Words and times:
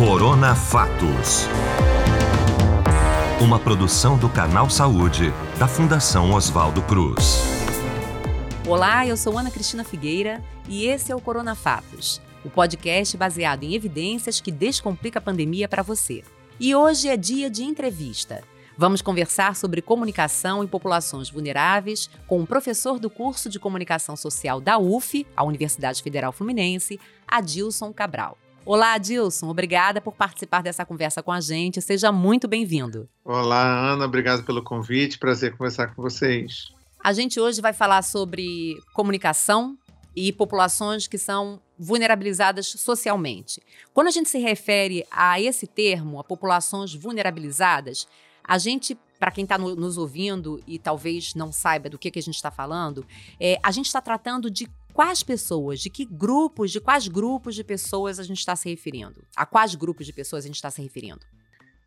Corona 0.00 0.54
Fatos. 0.54 1.44
Uma 3.38 3.58
produção 3.58 4.16
do 4.16 4.30
Canal 4.30 4.70
Saúde, 4.70 5.30
da 5.58 5.68
Fundação 5.68 6.32
Oswaldo 6.32 6.80
Cruz. 6.80 7.42
Olá, 8.66 9.06
eu 9.06 9.14
sou 9.14 9.36
Ana 9.36 9.50
Cristina 9.50 9.84
Figueira 9.84 10.42
e 10.66 10.86
esse 10.86 11.12
é 11.12 11.14
o 11.14 11.20
Corona 11.20 11.54
Fatos, 11.54 12.18
o 12.42 12.48
podcast 12.48 13.14
baseado 13.14 13.64
em 13.64 13.74
evidências 13.74 14.40
que 14.40 14.50
descomplica 14.50 15.18
a 15.18 15.22
pandemia 15.22 15.68
para 15.68 15.82
você. 15.82 16.24
E 16.58 16.74
hoje 16.74 17.06
é 17.06 17.16
dia 17.18 17.50
de 17.50 17.62
entrevista. 17.62 18.42
Vamos 18.78 19.02
conversar 19.02 19.54
sobre 19.54 19.82
comunicação 19.82 20.64
em 20.64 20.66
populações 20.66 21.28
vulneráveis 21.28 22.08
com 22.26 22.40
o 22.40 22.46
professor 22.46 22.98
do 22.98 23.10
curso 23.10 23.50
de 23.50 23.60
comunicação 23.60 24.16
social 24.16 24.62
da 24.62 24.78
UF, 24.78 25.26
a 25.36 25.44
Universidade 25.44 26.02
Federal 26.02 26.32
Fluminense, 26.32 26.98
Adilson 27.28 27.92
Cabral. 27.92 28.38
Olá, 28.64 28.92
Adilson. 28.92 29.48
Obrigada 29.48 30.00
por 30.00 30.14
participar 30.14 30.62
dessa 30.62 30.84
conversa 30.84 31.22
com 31.22 31.32
a 31.32 31.40
gente. 31.40 31.80
Seja 31.80 32.12
muito 32.12 32.46
bem-vindo. 32.46 33.08
Olá, 33.24 33.92
Ana. 33.92 34.04
Obrigado 34.04 34.44
pelo 34.44 34.62
convite. 34.62 35.18
Prazer 35.18 35.56
conversar 35.56 35.94
com 35.94 36.02
vocês. 36.02 36.72
A 37.02 37.12
gente 37.12 37.40
hoje 37.40 37.60
vai 37.60 37.72
falar 37.72 38.02
sobre 38.02 38.76
comunicação 38.92 39.78
e 40.14 40.32
populações 40.32 41.06
que 41.06 41.16
são 41.16 41.60
vulnerabilizadas 41.78 42.66
socialmente. 42.66 43.62
Quando 43.94 44.08
a 44.08 44.10
gente 44.10 44.28
se 44.28 44.38
refere 44.38 45.06
a 45.10 45.40
esse 45.40 45.66
termo, 45.66 46.20
a 46.20 46.24
populações 46.24 46.92
vulnerabilizadas, 46.94 48.06
a 48.44 48.58
gente, 48.58 48.98
para 49.18 49.30
quem 49.30 49.44
está 49.44 49.56
no, 49.56 49.74
nos 49.74 49.96
ouvindo 49.96 50.60
e 50.66 50.78
talvez 50.78 51.34
não 51.34 51.50
saiba 51.50 51.88
do 51.88 51.98
que, 51.98 52.10
que 52.10 52.18
a 52.18 52.22
gente 52.22 52.34
está 52.34 52.50
falando, 52.50 53.06
é, 53.40 53.58
a 53.62 53.70
gente 53.70 53.86
está 53.86 54.02
tratando 54.02 54.50
de 54.50 54.68
quais 55.00 55.22
pessoas, 55.22 55.80
de 55.80 55.88
que 55.88 56.04
grupos, 56.04 56.70
de 56.70 56.78
quais 56.78 57.08
grupos 57.08 57.54
de 57.54 57.64
pessoas 57.64 58.18
a 58.18 58.22
gente 58.22 58.40
está 58.40 58.54
se 58.54 58.68
referindo? 58.68 59.24
A 59.34 59.46
quais 59.46 59.74
grupos 59.74 60.04
de 60.04 60.12
pessoas 60.12 60.44
a 60.44 60.46
gente 60.46 60.56
está 60.56 60.70
se 60.70 60.82
referindo? 60.82 61.20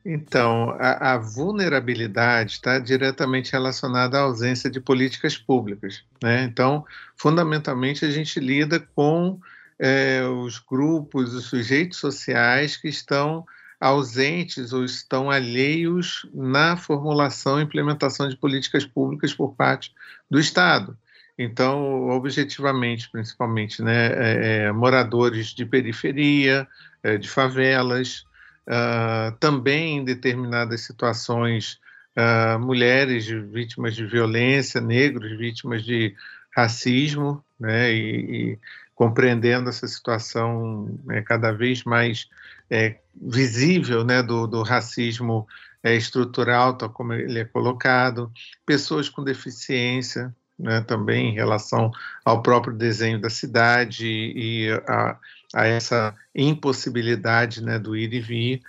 Então, 0.03 0.72
a, 0.80 1.14
a 1.14 1.17
vulnerabilidade 1.19 2.53
está 2.53 2.80
diretamente 2.80 3.52
relacionada 3.52 4.17
à 4.17 4.22
ausência 4.22 4.67
de 4.67 4.81
políticas 4.81 5.38
públicas. 5.38 6.03
Né? 6.23 6.44
Então, 6.45 6.84
fundamentalmente, 7.16 8.03
a 8.03 8.09
gente 8.09 8.39
lida 8.39 8.80
com 8.80 9.39
é, 9.78 10.23
os 10.23 10.58
grupos, 10.58 11.36
os 11.36 11.45
sujeitos 11.45 12.00
sociais 12.00 12.78
que 12.78 12.88
estão 12.88 13.45
ausentes 13.80 14.73
ou 14.73 14.84
estão 14.84 15.30
alheios 15.30 16.28
na 16.34 16.75
formulação 16.75 17.59
e 17.59 17.64
implementação 17.64 18.28
de 18.28 18.36
políticas 18.36 18.88
públicas 18.88 19.36
por 19.36 19.53
parte 19.53 19.94
do 20.28 20.39
Estado. 20.39 20.97
Então, 21.38 22.09
objetivamente, 22.09 23.09
principalmente, 23.09 23.81
né, 23.81 24.08
é, 24.08 24.66
é 24.66 24.72
moradores 24.72 25.48
de 25.48 25.66
periferia, 25.66 26.67
é, 27.02 27.17
de 27.17 27.30
favelas, 27.30 28.25
uh, 28.67 29.36
também 29.40 29.98
em 29.98 30.03
determinadas 30.03 30.81
situações, 30.81 31.80
uh, 32.16 32.59
mulheres 32.59 33.28
vítimas 33.28 33.95
de 33.95 34.06
violência, 34.06 34.80
negros 34.80 35.38
vítimas 35.38 35.84
de 35.84 36.16
racismo, 36.56 37.44
né, 37.59 37.92
e, 37.92 38.52
e 38.52 38.59
compreendendo 38.95 39.70
essa 39.70 39.88
situação 39.88 41.00
é, 41.09 41.22
cada 41.22 41.52
vez 41.52 41.84
mais 41.84 42.30
é, 42.70 43.00
visível 43.16 44.03
né, 44.03 44.22
do, 44.22 44.47
do 44.47 44.62
racismo 44.62 45.47
é, 45.84 45.95
estrutural, 45.95 46.78
tal 46.78 46.90
como 46.90 47.14
ele 47.14 47.40
é 47.40 47.45
colocado, 47.45 48.31
pessoas 48.66 49.09
com 49.09 49.23
deficiência, 49.23 50.34
né, 50.64 50.81
também 50.81 51.30
em 51.30 51.33
relação 51.33 51.92
ao 52.23 52.42
próprio 52.42 52.73
desenho 52.73 53.19
da 53.19 53.30
cidade 53.30 54.08
e 54.08 54.69
a, 54.88 55.17
a 55.53 55.67
essa 55.67 56.16
impossibilidade 56.33 57.61
né, 57.61 57.78
do 57.78 57.95
ir 57.95 58.14
e 58.14 58.22
vir, 58.22 58.61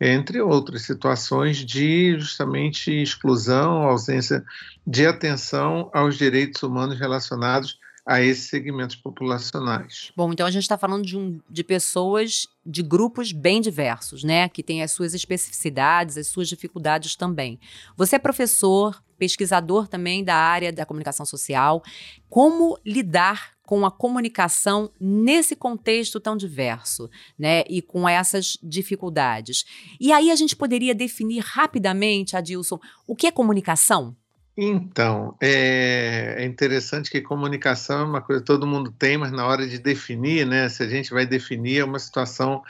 entre 0.00 0.40
outras 0.40 0.82
situações 0.82 1.58
de 1.58 2.18
justamente 2.18 2.90
exclusão, 2.90 3.82
ausência 3.82 4.42
de 4.84 5.06
atenção 5.06 5.90
aos 5.92 6.16
direitos 6.16 6.62
humanos 6.62 6.98
relacionados 6.98 7.78
a 8.04 8.20
esses 8.20 8.48
segmentos 8.48 8.96
populacionais. 8.96 10.10
Bom, 10.16 10.32
então 10.32 10.44
a 10.44 10.50
gente 10.50 10.62
está 10.62 10.76
falando 10.76 11.04
de, 11.04 11.16
um, 11.16 11.40
de 11.48 11.62
pessoas, 11.62 12.48
de 12.66 12.82
grupos 12.82 13.30
bem 13.30 13.60
diversos, 13.60 14.24
né? 14.24 14.48
Que 14.48 14.62
têm 14.62 14.82
as 14.82 14.90
suas 14.90 15.14
especificidades, 15.14 16.18
as 16.18 16.26
suas 16.26 16.48
dificuldades 16.48 17.14
também. 17.14 17.60
Você 17.96 18.16
é 18.16 18.18
professor, 18.18 19.00
pesquisador 19.22 19.86
também 19.86 20.24
da 20.24 20.34
área 20.34 20.72
da 20.72 20.84
comunicação 20.84 21.24
social. 21.24 21.80
Como 22.28 22.76
lidar 22.84 23.52
com 23.64 23.86
a 23.86 23.90
comunicação 23.90 24.90
nesse 25.00 25.54
contexto 25.54 26.18
tão 26.18 26.36
diverso, 26.36 27.08
né? 27.38 27.62
E 27.70 27.80
com 27.80 28.08
essas 28.08 28.58
dificuldades. 28.60 29.64
E 30.00 30.10
aí 30.10 30.32
a 30.32 30.34
gente 30.34 30.56
poderia 30.56 30.92
definir 30.92 31.38
rapidamente, 31.38 32.36
Adilson, 32.36 32.80
o 33.06 33.14
que 33.14 33.28
é 33.28 33.30
comunicação? 33.30 34.16
Então, 34.56 35.36
é, 35.40 36.34
é, 36.38 36.44
interessante 36.44 37.08
que 37.08 37.20
comunicação 37.20 38.00
é 38.00 38.04
uma 38.04 38.20
coisa 38.20 38.42
que 38.42 38.46
todo 38.46 38.66
mundo 38.66 38.90
tem, 38.90 39.16
mas 39.16 39.30
na 39.30 39.46
hora 39.46 39.66
de 39.68 39.78
definir, 39.78 40.44
né, 40.46 40.68
se 40.68 40.82
a 40.82 40.88
gente 40.88 41.10
vai 41.10 41.24
definir, 41.24 41.78
é 41.78 41.84
uma 41.84 42.00
situação 42.00 42.60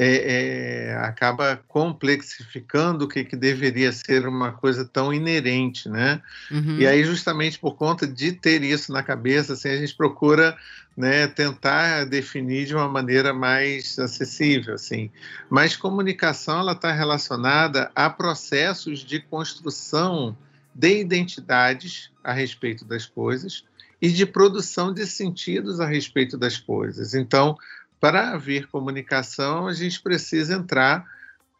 é, 0.00 0.90
é, 0.90 0.96
acaba 0.98 1.60
complexificando 1.66 3.04
o 3.04 3.08
que, 3.08 3.24
que 3.24 3.34
deveria 3.34 3.90
ser 3.90 4.28
uma 4.28 4.52
coisa 4.52 4.84
tão 4.84 5.12
inerente, 5.12 5.88
né? 5.88 6.22
Uhum. 6.52 6.78
E 6.78 6.86
aí, 6.86 7.02
justamente 7.02 7.58
por 7.58 7.74
conta 7.74 8.06
de 8.06 8.30
ter 8.30 8.62
isso 8.62 8.92
na 8.92 9.02
cabeça, 9.02 9.54
assim, 9.54 9.68
a 9.68 9.76
gente 9.76 9.96
procura 9.96 10.56
né, 10.96 11.26
tentar 11.26 12.04
definir 12.04 12.66
de 12.66 12.76
uma 12.76 12.88
maneira 12.88 13.34
mais 13.34 13.98
acessível, 13.98 14.74
assim. 14.74 15.10
Mas 15.50 15.74
comunicação, 15.74 16.60
ela 16.60 16.72
está 16.72 16.92
relacionada 16.92 17.90
a 17.92 18.08
processos 18.08 19.00
de 19.00 19.18
construção 19.18 20.38
de 20.72 21.00
identidades 21.00 22.12
a 22.22 22.32
respeito 22.32 22.84
das 22.84 23.04
coisas 23.04 23.64
e 24.00 24.10
de 24.10 24.24
produção 24.24 24.94
de 24.94 25.04
sentidos 25.06 25.80
a 25.80 25.86
respeito 25.86 26.38
das 26.38 26.56
coisas. 26.56 27.14
Então, 27.14 27.58
para 28.00 28.32
haver 28.32 28.68
comunicação, 28.68 29.66
a 29.66 29.72
gente 29.72 30.00
precisa 30.00 30.54
entrar 30.54 31.04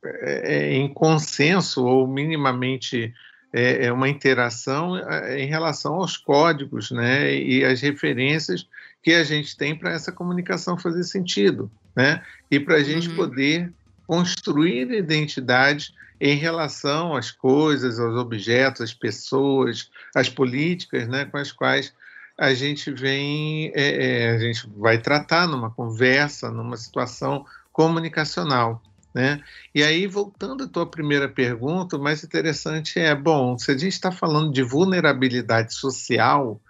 é, 0.05 0.73
em 0.75 0.93
consenso 0.93 1.85
ou 1.85 2.07
minimamente 2.07 3.13
é, 3.53 3.87
é 3.87 3.93
uma 3.93 4.09
interação 4.09 4.97
é, 4.97 5.41
em 5.41 5.47
relação 5.47 5.95
aos 5.95 6.17
códigos 6.17 6.91
né, 6.91 7.35
e 7.35 7.65
as 7.65 7.81
referências 7.81 8.67
que 9.03 9.13
a 9.13 9.25
gente 9.25 9.57
tem 9.57 9.75
para 9.75 9.93
essa 9.93 10.13
comunicação 10.13 10.77
fazer 10.77 11.05
sentido, 11.05 11.71
né? 11.97 12.23
E 12.51 12.59
para 12.59 12.77
a 12.77 12.83
gente 12.83 13.09
uhum. 13.09 13.17
poder 13.17 13.73
construir 14.07 14.91
identidades 14.91 15.95
em 16.21 16.37
relação 16.37 17.15
às 17.15 17.31
coisas, 17.31 17.99
aos 18.01 18.17
objetos, 18.17 18.83
às 18.83 18.93
pessoas, 18.93 19.91
às 20.15 20.29
políticas 20.29 21.07
né, 21.07 21.25
com 21.25 21.39
as 21.39 21.53
quais 21.53 21.93
a 22.39 22.55
gente 22.55 22.93
vem, 22.93 23.73
é, 23.75 24.27
é, 24.27 24.31
a 24.31 24.39
gente 24.39 24.71
vai 24.77 24.99
tratar 24.99 25.49
numa 25.49 25.71
conversa, 25.71 26.51
numa 26.51 26.77
situação 26.77 27.45
comunicacional. 27.73 28.81
Né? 29.13 29.43
E 29.75 29.83
aí, 29.83 30.07
voltando 30.07 30.63
à 30.63 30.69
tua 30.69 30.89
primeira 30.89 31.29
pergunta, 31.29 31.97
o 31.97 32.03
mais 32.03 32.23
interessante 32.23 33.01
é, 33.01 33.13
bom, 33.15 33.59
se 33.59 33.73
a 33.73 33.77
gente 33.77 33.93
está 33.93 34.13
falando 34.13 34.53
de 34.53 34.63
vulnerabilidade 34.63 35.75
social, 35.75 36.61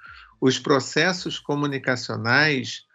os 0.40 0.58
processos 0.58 1.38
comunicacionais 1.38 2.86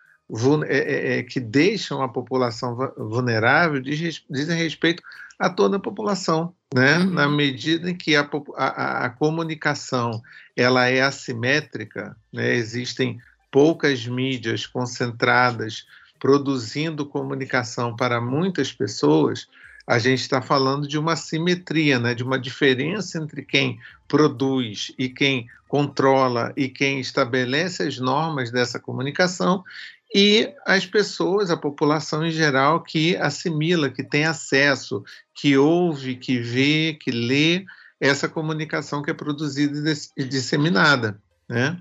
é, 0.65 0.77
é, 0.77 1.19
é, 1.19 1.23
que 1.23 1.39
deixam 1.39 2.01
a 2.01 2.07
população 2.07 2.75
vulnerável 2.97 3.79
diz, 3.81 4.23
dizem 4.27 4.57
respeito 4.57 5.03
a 5.39 5.49
toda 5.49 5.77
a 5.77 5.79
população, 5.79 6.53
né? 6.73 6.99
Uhum. 6.99 7.11
Na 7.11 7.27
medida 7.27 7.89
em 7.89 7.95
que 7.95 8.15
a, 8.15 8.29
a, 8.55 9.05
a, 9.05 9.09
comunicação 9.09 10.21
ela 10.55 10.87
é 10.87 11.01
assimétrica, 11.01 12.15
né? 12.31 12.55
existem 12.55 13.19
poucas 13.51 14.07
mídias 14.07 14.65
concentradas 14.65 15.85
produzindo 16.19 17.05
comunicação 17.05 17.95
para 17.95 18.21
muitas 18.21 18.71
pessoas, 18.71 19.47
a 19.85 19.99
gente 19.99 20.21
está 20.21 20.41
falando 20.41 20.87
de 20.87 20.97
uma 20.97 21.15
simetria, 21.15 21.99
né? 21.99 22.15
de 22.15 22.23
uma 22.23 22.39
diferença 22.39 23.17
entre 23.17 23.43
quem 23.43 23.77
produz 24.07 24.93
e 24.97 25.09
quem 25.09 25.47
controla 25.67 26.53
e 26.55 26.69
quem 26.69 26.99
estabelece 26.99 27.83
as 27.83 27.99
normas 27.99 28.51
dessa 28.51 28.79
comunicação 28.79 29.63
e 30.13 30.53
as 30.65 30.85
pessoas, 30.85 31.49
a 31.49 31.57
população 31.57 32.25
em 32.25 32.31
geral 32.31 32.83
que 32.83 33.15
assimila, 33.17 33.89
que 33.89 34.03
tem 34.03 34.25
acesso, 34.25 35.03
que 35.33 35.57
ouve, 35.57 36.15
que 36.15 36.39
vê, 36.39 36.97
que 37.01 37.09
lê 37.09 37.65
essa 37.99 38.29
comunicação 38.29 39.01
que 39.01 39.09
é 39.09 39.13
produzida 39.13 39.91
e 40.15 40.23
disseminada, 40.23 41.19
né? 41.49 41.79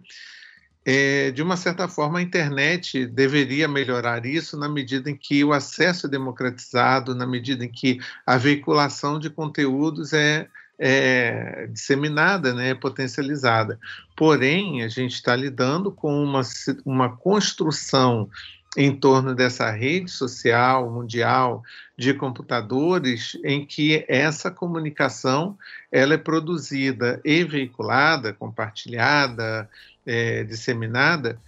É, 0.84 1.30
de 1.30 1.42
uma 1.42 1.56
certa 1.56 1.86
forma, 1.86 2.18
a 2.18 2.22
internet 2.22 3.06
deveria 3.06 3.68
melhorar 3.68 4.26
isso 4.26 4.56
na 4.56 4.68
medida 4.68 5.08
em 5.08 5.16
que 5.16 5.44
o 5.44 5.52
acesso 5.52 6.06
é 6.06 6.10
democratizado, 6.10 7.14
na 7.14 7.24
medida 7.24 7.64
em 7.64 7.70
que 7.70 8.00
a 8.26 8.36
veiculação 8.36 9.18
de 9.18 9.30
conteúdos 9.30 10.12
é, 10.12 10.48
é, 10.78 11.68
disseminada, 11.70 12.54
né, 12.54 12.74
potencializada. 12.74 13.78
Porém, 14.16 14.82
a 14.82 14.88
gente 14.88 15.14
está 15.14 15.34
lidando 15.36 15.92
com 15.92 16.22
uma, 16.22 16.42
uma 16.84 17.16
construção 17.16 18.28
em 18.76 18.94
torno 18.94 19.34
dessa 19.34 19.70
rede 19.70 20.10
social 20.10 20.90
mundial 20.90 21.62
de 21.96 22.14
computadores 22.14 23.38
em 23.44 23.66
que 23.66 24.04
essa 24.08 24.50
comunicação 24.50 25.58
ela 25.90 26.14
é 26.14 26.18
produzida 26.18 27.20
e 27.22 27.44
veiculada, 27.44 28.32
compartilhada, 28.32 29.68
é, 30.06 30.42
disseminada 30.44 31.38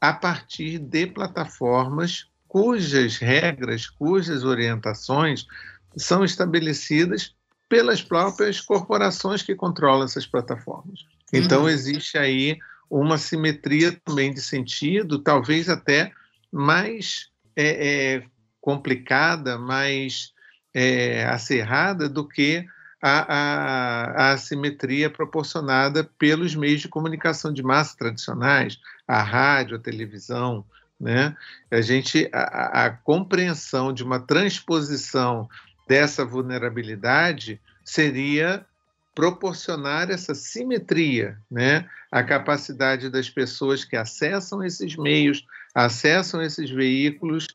a 0.00 0.12
partir 0.12 0.78
de 0.78 1.06
plataformas 1.06 2.28
cujas 2.46 3.16
regras, 3.16 3.88
cujas 3.88 4.44
orientações 4.44 5.46
são 5.96 6.22
estabelecidas 6.24 7.33
pelas 7.68 8.02
próprias 8.02 8.60
corporações 8.60 9.42
que 9.42 9.54
controlam 9.54 10.04
essas 10.04 10.26
plataformas. 10.26 11.04
Então, 11.32 11.62
uhum. 11.62 11.68
existe 11.68 12.16
aí 12.18 12.58
uma 12.88 13.18
simetria 13.18 13.98
também 14.04 14.32
de 14.32 14.40
sentido, 14.40 15.18
talvez 15.18 15.68
até 15.68 16.12
mais 16.52 17.30
é, 17.56 18.14
é, 18.14 18.24
complicada, 18.60 19.58
mais 19.58 20.32
é, 20.72 21.24
acerrada 21.24 22.08
do 22.08 22.26
que 22.26 22.64
a, 23.02 23.34
a, 23.34 24.04
a 24.28 24.32
assimetria 24.32 25.10
proporcionada 25.10 26.04
pelos 26.18 26.54
meios 26.54 26.80
de 26.80 26.88
comunicação 26.88 27.52
de 27.52 27.62
massa 27.62 27.96
tradicionais, 27.98 28.78
a 29.06 29.22
rádio, 29.22 29.76
a 29.76 29.80
televisão. 29.80 30.64
Né? 30.98 31.36
A 31.70 31.80
gente 31.80 32.30
a, 32.32 32.86
a 32.86 32.90
compreensão 32.90 33.92
de 33.92 34.02
uma 34.02 34.18
transposição 34.18 35.48
dessa 35.86 36.24
vulnerabilidade 36.24 37.60
seria 37.84 38.64
proporcionar 39.14 40.10
essa 40.10 40.34
simetria, 40.34 41.38
né? 41.50 41.88
A 42.10 42.22
capacidade 42.22 43.08
das 43.08 43.30
pessoas 43.30 43.84
que 43.84 43.96
acessam 43.96 44.62
esses 44.62 44.96
meios, 44.96 45.44
acessam 45.74 46.42
esses 46.42 46.70
veículos, 46.70 47.46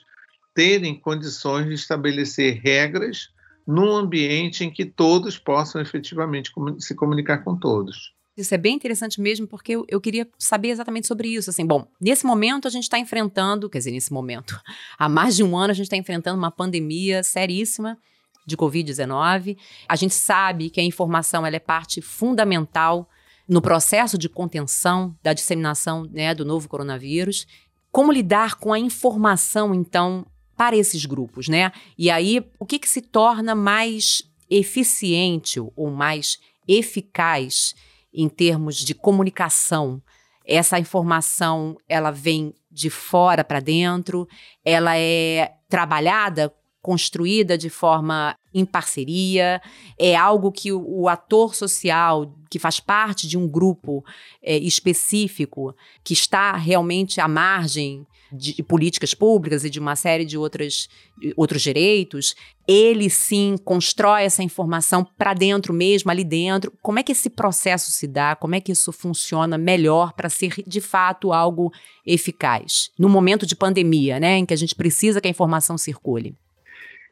terem 0.53 0.97
condições 0.99 1.67
de 1.67 1.73
estabelecer 1.73 2.61
regras 2.63 3.29
num 3.67 3.95
ambiente 3.95 4.63
em 4.63 4.71
que 4.71 4.85
todos 4.85 5.37
possam 5.37 5.81
efetivamente 5.81 6.51
se 6.79 6.95
comunicar 6.95 7.39
com 7.39 7.55
todos. 7.55 8.13
Isso 8.35 8.55
é 8.55 8.57
bem 8.57 8.75
interessante 8.75 9.19
mesmo, 9.19 9.45
porque 9.45 9.73
eu, 9.73 9.85
eu 9.89 9.99
queria 9.99 10.25
saber 10.37 10.69
exatamente 10.69 11.07
sobre 11.07 11.27
isso. 11.27 11.49
Assim, 11.49 11.65
bom, 11.65 11.85
nesse 11.99 12.25
momento 12.25 12.67
a 12.67 12.71
gente 12.71 12.83
está 12.83 12.97
enfrentando, 12.97 13.69
quer 13.69 13.79
dizer, 13.79 13.91
nesse 13.91 14.13
momento, 14.13 14.59
há 14.97 15.09
mais 15.09 15.35
de 15.35 15.43
um 15.43 15.57
ano 15.57 15.71
a 15.71 15.73
gente 15.73 15.87
está 15.87 15.97
enfrentando 15.97 16.37
uma 16.37 16.49
pandemia 16.49 17.21
seríssima 17.21 17.97
de 18.45 18.57
Covid-19. 18.57 19.57
A 19.87 19.95
gente 19.95 20.13
sabe 20.13 20.69
que 20.69 20.79
a 20.79 20.83
informação 20.83 21.45
ela 21.45 21.55
é 21.55 21.59
parte 21.59 22.01
fundamental 22.01 23.09
no 23.47 23.61
processo 23.61 24.17
de 24.17 24.29
contenção 24.29 25.17
da 25.23 25.33
disseminação 25.33 26.07
né, 26.11 26.35
do 26.35 26.45
novo 26.45 26.69
coronavírus. 26.69 27.47
Como 27.91 28.11
lidar 28.11 28.55
com 28.55 28.71
a 28.71 28.77
informação, 28.77 29.73
então, 29.73 30.25
para 30.55 30.75
esses 30.75 31.05
grupos, 31.05 31.47
né? 31.47 31.71
E 31.97 32.11
aí, 32.11 32.45
o 32.59 32.65
que, 32.65 32.77
que 32.77 32.87
se 32.87 33.01
torna 33.01 33.55
mais 33.55 34.21
eficiente 34.49 35.59
ou 35.59 35.89
mais 35.89 36.37
eficaz 36.67 37.73
em 38.13 38.29
termos 38.29 38.75
de 38.75 38.93
comunicação? 38.93 40.01
Essa 40.45 40.77
informação, 40.77 41.77
ela 41.87 42.11
vem 42.11 42.53
de 42.69 42.89
fora 42.89 43.43
para 43.43 43.59
dentro, 43.59 44.27
ela 44.63 44.97
é 44.97 45.53
trabalhada 45.67 46.53
construída 46.81 47.57
de 47.57 47.69
forma 47.69 48.35
em 48.53 48.65
parceria, 48.65 49.61
é 49.97 50.15
algo 50.15 50.51
que 50.51 50.71
o, 50.71 51.07
ator 51.07 51.53
social, 51.53 52.33
que 52.49 52.57
faz 52.57 52.79
parte 52.79 53.27
de 53.27 53.37
um 53.37 53.47
grupo 53.47 54.03
é, 54.41 54.57
específico, 54.57 55.75
que 56.03 56.13
está 56.13 56.55
realmente 56.55 57.21
à 57.21 57.27
margem 57.27 58.07
de, 58.31 58.55
de, 58.55 58.63
políticas 58.63 59.13
públicas 59.13 59.63
e 59.63 59.69
de 59.69 59.79
uma 59.79 59.95
série 59.95 60.25
de 60.25 60.37
outras, 60.37 60.87
outros 61.35 61.61
direitos, 61.61 62.35
ele 62.67 63.09
sim 63.09 63.55
constrói 63.63 64.23
essa 64.23 64.43
informação 64.43 65.05
para 65.17 65.33
dentro 65.33 65.73
mesmo, 65.73 66.09
ali 66.09 66.23
dentro. 66.23 66.71
Como 66.81 66.99
é 66.99 67.03
que 67.03 67.11
esse 67.11 67.29
processo 67.29 67.91
se 67.91 68.07
dá? 68.07 68.35
Como 68.35 68.55
é 68.55 68.61
que 68.61 68.71
isso 68.71 68.91
funciona 68.91 69.57
melhor 69.57 70.13
para 70.13 70.29
ser 70.29 70.53
de 70.65 70.81
fato 70.81 71.33
algo 71.33 71.71
eficaz? 72.05 72.89
No 72.97 73.09
momento 73.09 73.45
de 73.45 73.55
pandemia, 73.55 74.19
né, 74.19 74.37
em 74.37 74.45
que 74.45 74.53
a 74.53 74.57
gente 74.57 74.75
precisa 74.75 75.19
que 75.19 75.27
a 75.27 75.31
informação 75.31 75.77
circule. 75.77 76.35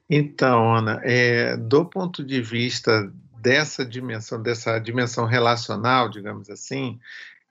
Então, 0.09 0.75
Ana, 0.75 1.01
é, 1.03 1.57
do 1.57 1.85
ponto 1.85 2.23
de 2.23 2.41
vista 2.41 3.11
dessa 3.41 3.85
dimensão, 3.85 4.41
dessa 4.41 4.79
dimensão 4.79 5.25
relacional, 5.25 6.09
digamos 6.09 6.49
assim, 6.49 6.99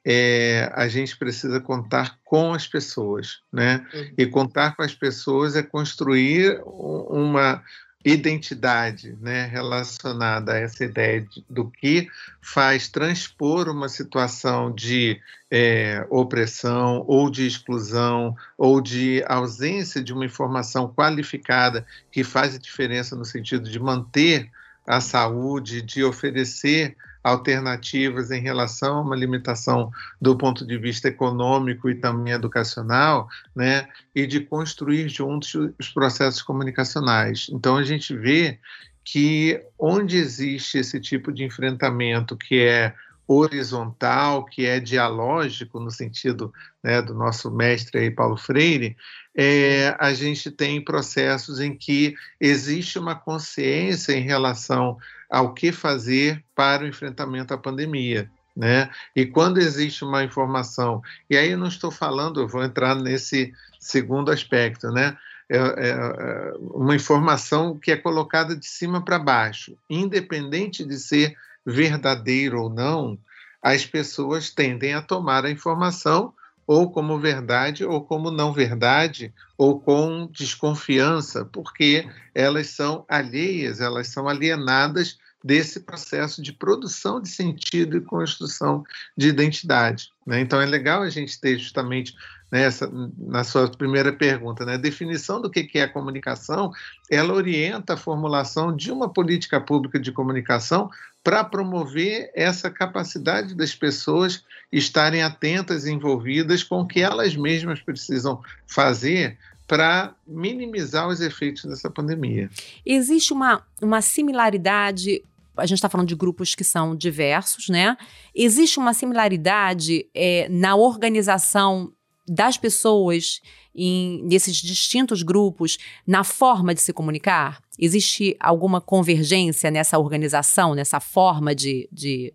é, 0.04 0.70
a 0.74 0.86
gente 0.88 1.16
precisa 1.16 1.60
contar 1.60 2.18
com 2.24 2.54
as 2.54 2.66
pessoas, 2.66 3.40
né? 3.52 3.84
Uhum. 3.92 4.14
E 4.16 4.26
contar 4.26 4.76
com 4.76 4.82
as 4.82 4.94
pessoas 4.94 5.56
é 5.56 5.62
construir 5.62 6.60
uma, 6.64 7.62
identidade 8.08 9.18
né, 9.20 9.46
relacionada 9.46 10.52
a 10.52 10.58
essa 10.58 10.84
ideia 10.84 11.22
de, 11.22 11.44
do 11.50 11.68
que 11.68 12.08
faz 12.40 12.86
transpor 12.88 13.68
uma 13.68 13.88
situação 13.88 14.72
de 14.72 15.20
é, 15.50 16.06
opressão 16.08 17.04
ou 17.08 17.28
de 17.28 17.44
exclusão 17.44 18.36
ou 18.56 18.80
de 18.80 19.24
ausência 19.26 20.00
de 20.04 20.12
uma 20.12 20.24
informação 20.24 20.88
qualificada 20.88 21.84
que 22.12 22.22
faz 22.22 22.54
a 22.54 22.58
diferença 22.58 23.16
no 23.16 23.24
sentido 23.24 23.68
de 23.68 23.80
manter 23.80 24.52
a 24.86 25.00
saúde, 25.00 25.82
de 25.82 26.04
oferecer 26.04 26.96
alternativas 27.26 28.30
em 28.30 28.40
relação 28.40 28.98
a 28.98 29.00
uma 29.00 29.16
limitação 29.16 29.90
do 30.22 30.38
ponto 30.38 30.64
de 30.64 30.78
vista 30.78 31.08
econômico 31.08 31.90
e 31.90 31.96
também 31.96 32.32
educacional, 32.32 33.28
né, 33.54 33.88
e 34.14 34.28
de 34.28 34.38
construir 34.38 35.08
juntos 35.08 35.52
os 35.76 35.88
processos 35.88 36.40
comunicacionais. 36.40 37.48
Então 37.50 37.76
a 37.76 37.82
gente 37.82 38.16
vê 38.16 38.60
que 39.04 39.60
onde 39.76 40.16
existe 40.16 40.78
esse 40.78 41.00
tipo 41.00 41.32
de 41.32 41.42
enfrentamento 41.42 42.36
que 42.36 42.60
é 42.60 42.94
horizontal, 43.26 44.44
que 44.44 44.66
é 44.66 44.78
dialógico 44.78 45.80
no 45.80 45.90
sentido 45.90 46.52
né, 46.82 47.02
do 47.02 47.14
nosso 47.14 47.50
mestre 47.50 48.00
aí, 48.00 48.10
Paulo 48.10 48.36
Freire, 48.36 48.96
é, 49.36 49.96
a 49.98 50.14
gente 50.14 50.50
tem 50.50 50.82
processos 50.82 51.60
em 51.60 51.76
que 51.76 52.14
existe 52.40 52.98
uma 52.98 53.14
consciência 53.14 54.12
em 54.12 54.22
relação 54.22 54.96
ao 55.28 55.52
que 55.52 55.72
fazer 55.72 56.42
para 56.54 56.84
o 56.84 56.86
enfrentamento 56.86 57.52
à 57.52 57.58
pandemia. 57.58 58.30
Né? 58.56 58.88
E 59.14 59.26
quando 59.26 59.58
existe 59.58 60.02
uma 60.02 60.24
informação, 60.24 61.02
e 61.28 61.36
aí 61.36 61.50
eu 61.50 61.58
não 61.58 61.66
estou 61.68 61.90
falando, 61.90 62.40
eu 62.40 62.48
vou 62.48 62.62
entrar 62.62 62.94
nesse 62.94 63.52
segundo 63.78 64.30
aspecto, 64.30 64.90
né? 64.90 65.16
É, 65.48 65.56
é, 65.58 65.88
é 65.90 66.52
uma 66.58 66.96
informação 66.96 67.78
que 67.78 67.92
é 67.92 67.96
colocada 67.96 68.56
de 68.56 68.66
cima 68.66 69.04
para 69.04 69.18
baixo, 69.18 69.76
independente 69.88 70.84
de 70.84 70.98
ser 70.98 71.36
verdadeiro 71.66 72.62
ou 72.62 72.70
não, 72.70 73.18
as 73.60 73.84
pessoas 73.84 74.50
tendem 74.50 74.94
a 74.94 75.02
tomar 75.02 75.44
a 75.44 75.50
informação 75.50 76.32
ou 76.66 76.90
como 76.90 77.18
verdade 77.18 77.84
ou 77.84 78.04
como 78.04 78.30
não 78.30 78.52
verdade 78.52 79.32
ou 79.58 79.80
com 79.80 80.28
desconfiança, 80.32 81.44
porque 81.44 82.08
elas 82.34 82.68
são 82.68 83.04
alheias, 83.08 83.80
elas 83.80 84.08
são 84.08 84.28
alienadas 84.28 85.18
desse 85.44 85.80
processo 85.80 86.42
de 86.42 86.52
produção 86.52 87.20
de 87.20 87.28
sentido 87.28 87.96
e 87.96 88.00
construção 88.00 88.82
de 89.16 89.28
identidade. 89.28 90.08
Né? 90.26 90.40
Então 90.40 90.60
é 90.60 90.66
legal 90.66 91.02
a 91.02 91.10
gente 91.10 91.40
ter 91.40 91.56
justamente 91.56 92.14
nessa, 92.50 92.90
na 93.16 93.44
sua 93.44 93.68
primeira 93.70 94.12
pergunta, 94.12 94.64
né? 94.64 94.74
a 94.74 94.78
definição 94.78 95.40
do 95.40 95.50
que 95.50 95.68
é 95.78 95.82
a 95.82 95.92
comunicação, 95.92 96.72
ela 97.10 97.32
orienta 97.32 97.94
a 97.94 97.96
formulação 97.96 98.74
de 98.74 98.90
uma 98.90 99.12
política 99.12 99.60
pública 99.60 100.00
de 100.00 100.10
comunicação 100.10 100.90
para 101.26 101.42
promover 101.42 102.30
essa 102.36 102.70
capacidade 102.70 103.52
das 103.52 103.74
pessoas 103.74 104.44
estarem 104.70 105.24
atentas 105.24 105.84
e 105.84 105.90
envolvidas 105.90 106.62
com 106.62 106.82
o 106.82 106.86
que 106.86 107.00
elas 107.00 107.34
mesmas 107.34 107.80
precisam 107.80 108.40
fazer 108.64 109.36
para 109.66 110.14
minimizar 110.24 111.08
os 111.08 111.20
efeitos 111.20 111.64
dessa 111.64 111.90
pandemia. 111.90 112.48
Existe 112.86 113.32
uma, 113.32 113.60
uma 113.82 114.00
similaridade. 114.00 115.24
A 115.56 115.66
gente 115.66 115.78
está 115.78 115.88
falando 115.88 116.06
de 116.06 116.14
grupos 116.14 116.54
que 116.54 116.62
são 116.62 116.94
diversos, 116.94 117.68
né? 117.68 117.96
Existe 118.32 118.78
uma 118.78 118.94
similaridade 118.94 120.06
é, 120.14 120.48
na 120.48 120.76
organização 120.76 121.92
das 122.26 122.56
pessoas 122.56 123.40
em, 123.74 124.22
nesses 124.24 124.56
distintos 124.56 125.22
grupos 125.22 125.78
na 126.06 126.24
forma 126.24 126.74
de 126.74 126.80
se 126.80 126.92
comunicar? 126.92 127.60
Existe 127.78 128.36
alguma 128.40 128.80
convergência 128.80 129.70
nessa 129.70 129.98
organização, 129.98 130.74
nessa 130.74 131.00
forma 131.00 131.54
de, 131.54 131.88
de 131.92 132.32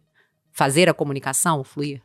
fazer 0.52 0.90
a 0.90 0.94
comunicação 0.94 1.64
fluir? 1.64 2.02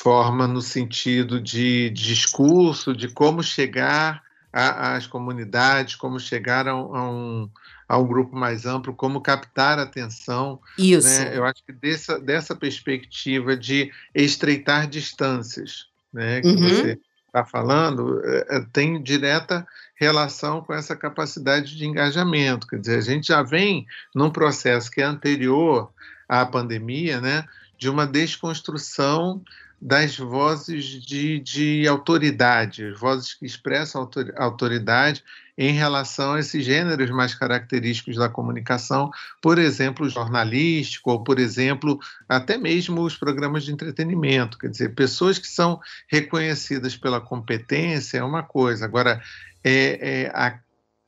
Forma 0.00 0.46
no 0.46 0.60
sentido 0.60 1.40
de 1.40 1.90
discurso, 1.90 2.94
de 2.94 3.08
como 3.08 3.42
chegar 3.42 4.22
às 4.52 5.06
comunidades, 5.06 5.94
como 5.94 6.18
chegar 6.18 6.66
a 6.68 6.74
um, 6.76 7.48
a 7.88 7.98
um 7.98 8.06
grupo 8.06 8.36
mais 8.36 8.66
amplo, 8.66 8.94
como 8.94 9.20
captar 9.20 9.78
a 9.78 9.82
atenção. 9.82 10.60
Isso. 10.76 11.08
Né? 11.08 11.36
Eu 11.36 11.44
acho 11.44 11.64
que 11.64 11.72
dessa, 11.72 12.18
dessa 12.18 12.54
perspectiva 12.54 13.56
de 13.56 13.90
estreitar 14.14 14.88
distâncias, 14.88 15.86
né? 16.12 16.40
que 16.40 16.48
uhum. 16.48 16.56
você 16.56 16.98
está 17.28 17.44
falando 17.44 18.20
é, 18.24 18.60
tem 18.72 19.00
direta 19.00 19.66
relação 19.94 20.62
com 20.62 20.72
essa 20.72 20.96
capacidade 20.96 21.76
de 21.76 21.86
engajamento. 21.86 22.66
Quer 22.66 22.78
dizer, 22.78 22.98
a 22.98 23.02
gente 23.02 23.28
já 23.28 23.42
vem 23.42 23.86
num 24.14 24.30
processo 24.30 24.90
que 24.90 25.00
é 25.00 25.04
anterior 25.04 25.90
à 26.28 26.44
pandemia, 26.44 27.20
né, 27.20 27.44
de 27.78 27.88
uma 27.88 28.06
desconstrução 28.06 29.42
das 29.80 30.16
vozes 30.16 30.84
de, 30.84 31.38
de 31.38 31.86
autoridade, 31.86 32.92
vozes 32.92 33.34
que 33.34 33.46
expressam 33.46 34.08
autoridade 34.36 35.22
em 35.58 35.72
relação 35.72 36.34
a 36.34 36.38
esses 36.38 36.64
gêneros 36.64 37.10
mais 37.10 37.34
característicos 37.34 38.14
da 38.14 38.28
comunicação, 38.28 39.10
por 39.42 39.58
exemplo, 39.58 40.08
jornalístico, 40.08 41.10
ou, 41.10 41.24
por 41.24 41.40
exemplo, 41.40 41.98
até 42.28 42.56
mesmo 42.56 43.02
os 43.02 43.16
programas 43.16 43.64
de 43.64 43.72
entretenimento. 43.72 44.56
Quer 44.56 44.68
dizer, 44.70 44.94
pessoas 44.94 45.36
que 45.36 45.48
são 45.48 45.80
reconhecidas 46.06 46.96
pela 46.96 47.20
competência 47.20 48.18
é 48.18 48.22
uma 48.22 48.44
coisa, 48.44 48.84
agora, 48.84 49.20
é, 49.64 50.26
é 50.26 50.32
a 50.32 50.60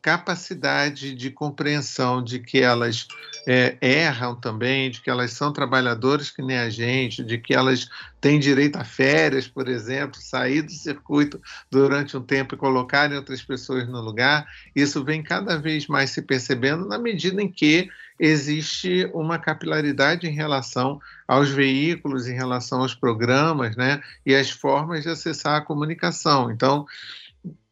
capacidade 0.02 1.14
de 1.14 1.30
compreensão 1.30 2.22
de 2.22 2.38
que 2.38 2.58
elas 2.58 3.06
é, 3.46 3.76
erram 3.80 4.34
também, 4.34 4.90
de 4.90 5.00
que 5.00 5.10
elas 5.10 5.32
são 5.32 5.52
trabalhadores 5.52 6.30
que 6.30 6.42
nem 6.42 6.58
a 6.58 6.70
gente, 6.70 7.22
de 7.22 7.36
que 7.36 7.54
elas 7.54 7.88
têm 8.20 8.38
direito 8.38 8.76
a 8.76 8.84
férias, 8.84 9.46
por 9.46 9.68
exemplo, 9.68 10.20
sair 10.20 10.62
do 10.62 10.72
circuito 10.72 11.40
durante 11.70 12.16
um 12.16 12.22
tempo 12.22 12.54
e 12.54 12.58
colocarem 12.58 13.16
outras 13.16 13.42
pessoas 13.42 13.86
no 13.88 14.00
lugar, 14.00 14.46
isso 14.74 15.04
vem 15.04 15.22
cada 15.22 15.58
vez 15.58 15.86
mais 15.86 16.10
se 16.10 16.22
percebendo 16.22 16.86
na 16.86 16.98
medida 16.98 17.42
em 17.42 17.50
que 17.50 17.88
existe 18.18 19.10
uma 19.14 19.38
capilaridade 19.38 20.26
em 20.26 20.34
relação 20.34 21.00
aos 21.26 21.48
veículos, 21.50 22.26
em 22.26 22.34
relação 22.34 22.82
aos 22.82 22.94
programas, 22.94 23.74
né, 23.76 24.02
e 24.26 24.34
as 24.34 24.50
formas 24.50 25.02
de 25.02 25.08
acessar 25.08 25.56
a 25.56 25.64
comunicação. 25.64 26.50
Então, 26.50 26.86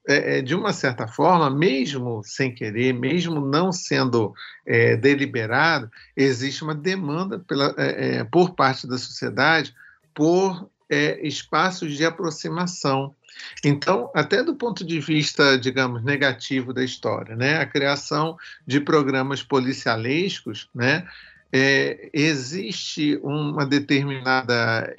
é, 0.08 0.38
é, 0.38 0.42
de 0.42 0.54
uma 0.54 0.72
certa 0.72 1.06
forma, 1.06 1.50
mesmo 1.50 2.22
sem 2.24 2.54
querer, 2.54 2.94
mesmo 2.94 3.42
não 3.42 3.70
sendo 3.70 4.32
é, 4.64 4.96
deliberado, 4.96 5.90
existe 6.16 6.64
uma 6.64 6.74
demanda 6.74 7.38
pela, 7.38 7.74
é, 7.76 8.16
é 8.16 8.24
por 8.24 8.54
parte 8.54 8.86
da 8.86 8.96
sociedade 8.96 9.74
por 10.14 10.66
é, 10.88 11.20
espaços 11.26 11.94
de 11.94 12.06
aproximação. 12.06 13.14
Então, 13.62 14.10
até 14.14 14.42
do 14.42 14.56
ponto 14.56 14.82
de 14.82 14.98
vista, 14.98 15.58
digamos, 15.58 16.02
negativo 16.02 16.72
da 16.72 16.82
história, 16.82 17.36
né, 17.36 17.58
a 17.58 17.66
criação 17.66 18.38
de 18.66 18.80
programas 18.80 19.42
policialescos, 19.42 20.70
né, 20.74 21.06
é, 21.52 22.08
existe 22.14 23.20
uma 23.22 23.66
determinada 23.66 24.94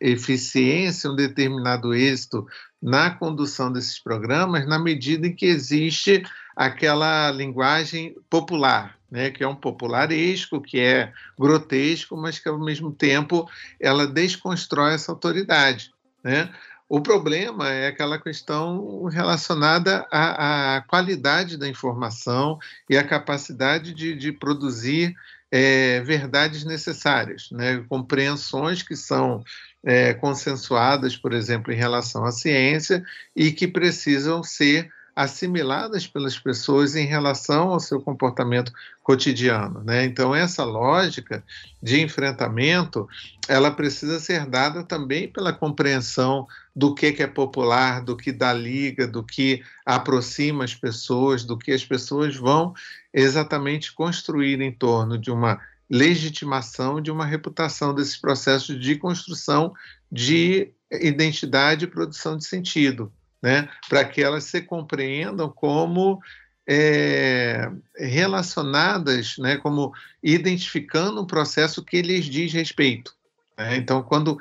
eficiência, 0.00 1.10
um 1.10 1.16
determinado 1.16 1.94
êxito 1.94 2.46
na 2.84 3.10
condução 3.10 3.72
desses 3.72 3.98
programas, 3.98 4.66
na 4.66 4.78
medida 4.78 5.26
em 5.26 5.34
que 5.34 5.46
existe 5.46 6.22
aquela 6.54 7.30
linguagem 7.30 8.14
popular, 8.28 8.98
né, 9.10 9.30
que 9.30 9.42
é 9.42 9.48
um 9.48 9.56
popularesco, 9.56 10.60
que 10.60 10.78
é 10.78 11.10
grotesco, 11.38 12.14
mas 12.14 12.38
que 12.38 12.46
ao 12.46 12.58
mesmo 12.58 12.92
tempo 12.92 13.48
ela 13.80 14.06
desconstrói 14.06 14.92
essa 14.92 15.10
autoridade. 15.10 15.94
Né? 16.22 16.52
O 16.86 17.00
problema 17.00 17.70
é 17.70 17.86
aquela 17.86 18.18
questão 18.18 19.04
relacionada 19.04 20.06
à, 20.12 20.76
à 20.76 20.80
qualidade 20.82 21.56
da 21.56 21.66
informação 21.66 22.58
e 22.90 22.98
à 22.98 23.02
capacidade 23.02 23.94
de, 23.94 24.14
de 24.14 24.30
produzir 24.30 25.16
é, 25.56 26.00
verdades 26.00 26.64
necessárias, 26.64 27.48
né? 27.52 27.84
compreensões 27.88 28.82
que 28.82 28.96
são 28.96 29.44
é, 29.84 30.12
consensuadas, 30.12 31.16
por 31.16 31.32
exemplo, 31.32 31.72
em 31.72 31.76
relação 31.76 32.24
à 32.24 32.32
ciência 32.32 33.04
e 33.36 33.52
que 33.52 33.68
precisam 33.68 34.42
ser 34.42 34.90
assimiladas 35.14 36.06
pelas 36.06 36.38
pessoas 36.38 36.96
em 36.96 37.06
relação 37.06 37.70
ao 37.70 37.80
seu 37.80 38.00
comportamento 38.00 38.72
cotidiano, 39.02 39.82
né? 39.84 40.04
Então 40.04 40.34
essa 40.34 40.64
lógica 40.64 41.44
de 41.82 42.00
enfrentamento, 42.00 43.08
ela 43.48 43.70
precisa 43.70 44.18
ser 44.18 44.46
dada 44.46 44.82
também 44.82 45.28
pela 45.28 45.52
compreensão 45.52 46.46
do 46.74 46.94
que, 46.94 47.12
que 47.12 47.22
é 47.22 47.26
popular, 47.26 48.02
do 48.02 48.16
que 48.16 48.32
dá 48.32 48.52
liga, 48.52 49.06
do 49.06 49.22
que 49.22 49.62
aproxima 49.86 50.64
as 50.64 50.74
pessoas, 50.74 51.44
do 51.44 51.56
que 51.56 51.70
as 51.70 51.84
pessoas 51.84 52.36
vão 52.36 52.74
exatamente 53.12 53.92
construir 53.92 54.60
em 54.60 54.72
torno 54.72 55.16
de 55.16 55.30
uma 55.30 55.60
legitimação 55.88 57.00
de 57.00 57.10
uma 57.10 57.26
reputação 57.26 57.94
desses 57.94 58.16
processos 58.16 58.80
de 58.80 58.96
construção 58.96 59.74
de 60.10 60.72
identidade 60.90 61.84
e 61.84 61.88
produção 61.88 62.36
de 62.36 62.44
sentido, 62.44 63.12
né? 63.44 63.68
para 63.90 64.02
que 64.06 64.22
elas 64.22 64.44
se 64.44 64.62
compreendam 64.62 65.50
como 65.50 66.18
é, 66.66 67.70
relacionadas, 67.94 69.36
né? 69.36 69.58
como 69.58 69.92
identificando 70.22 71.20
um 71.20 71.26
processo 71.26 71.84
que 71.84 72.00
lhes 72.00 72.24
diz 72.24 72.54
respeito. 72.54 73.14
Né? 73.58 73.76
Então, 73.76 74.02
quando 74.02 74.38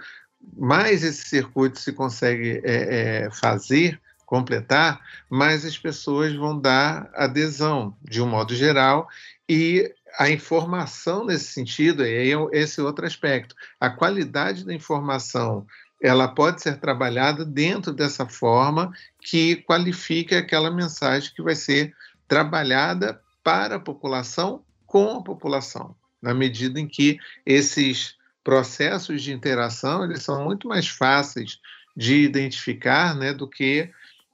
mais 0.55 1.03
esse 1.03 1.27
circuito 1.27 1.79
se 1.79 1.91
consegue 1.91 2.61
é, 2.63 3.25
é, 3.25 3.29
fazer, 3.29 3.99
completar, 4.25 5.01
mais 5.29 5.65
as 5.65 5.77
pessoas 5.77 6.33
vão 6.33 6.57
dar 6.57 7.11
adesão, 7.13 7.93
de 8.01 8.21
um 8.21 8.25
modo 8.25 8.55
geral, 8.55 9.09
e 9.49 9.93
a 10.17 10.29
informação 10.29 11.25
nesse 11.25 11.51
sentido, 11.51 12.05
é 12.05 12.23
esse 12.53 12.79
outro 12.79 13.05
aspecto, 13.05 13.53
a 13.81 13.89
qualidade 13.89 14.63
da 14.65 14.73
informação, 14.73 15.67
ela 16.03 16.27
pode 16.27 16.61
ser 16.61 16.77
trabalhada 16.81 17.45
dentro 17.45 17.93
dessa 17.93 18.27
forma 18.27 18.91
que 19.21 19.55
qualifique 19.65 20.35
aquela 20.35 20.69
mensagem 20.69 21.31
que 21.33 21.41
vai 21.41 21.55
ser 21.55 21.95
trabalhada 22.27 23.21
para 23.41 23.77
a 23.77 23.79
população 23.79 24.65
com 24.85 25.17
a 25.17 25.23
população, 25.23 25.95
na 26.21 26.33
medida 26.33 26.77
em 26.77 26.87
que 26.87 27.17
esses 27.45 28.17
processos 28.43 29.23
de 29.23 29.31
interação 29.31 30.03
eles 30.03 30.21
são 30.23 30.43
muito 30.43 30.67
mais 30.67 30.89
fáceis 30.89 31.59
de 31.95 32.15
identificar, 32.23 33.15
né, 33.15 33.33
do 33.33 33.47
que 33.47 33.89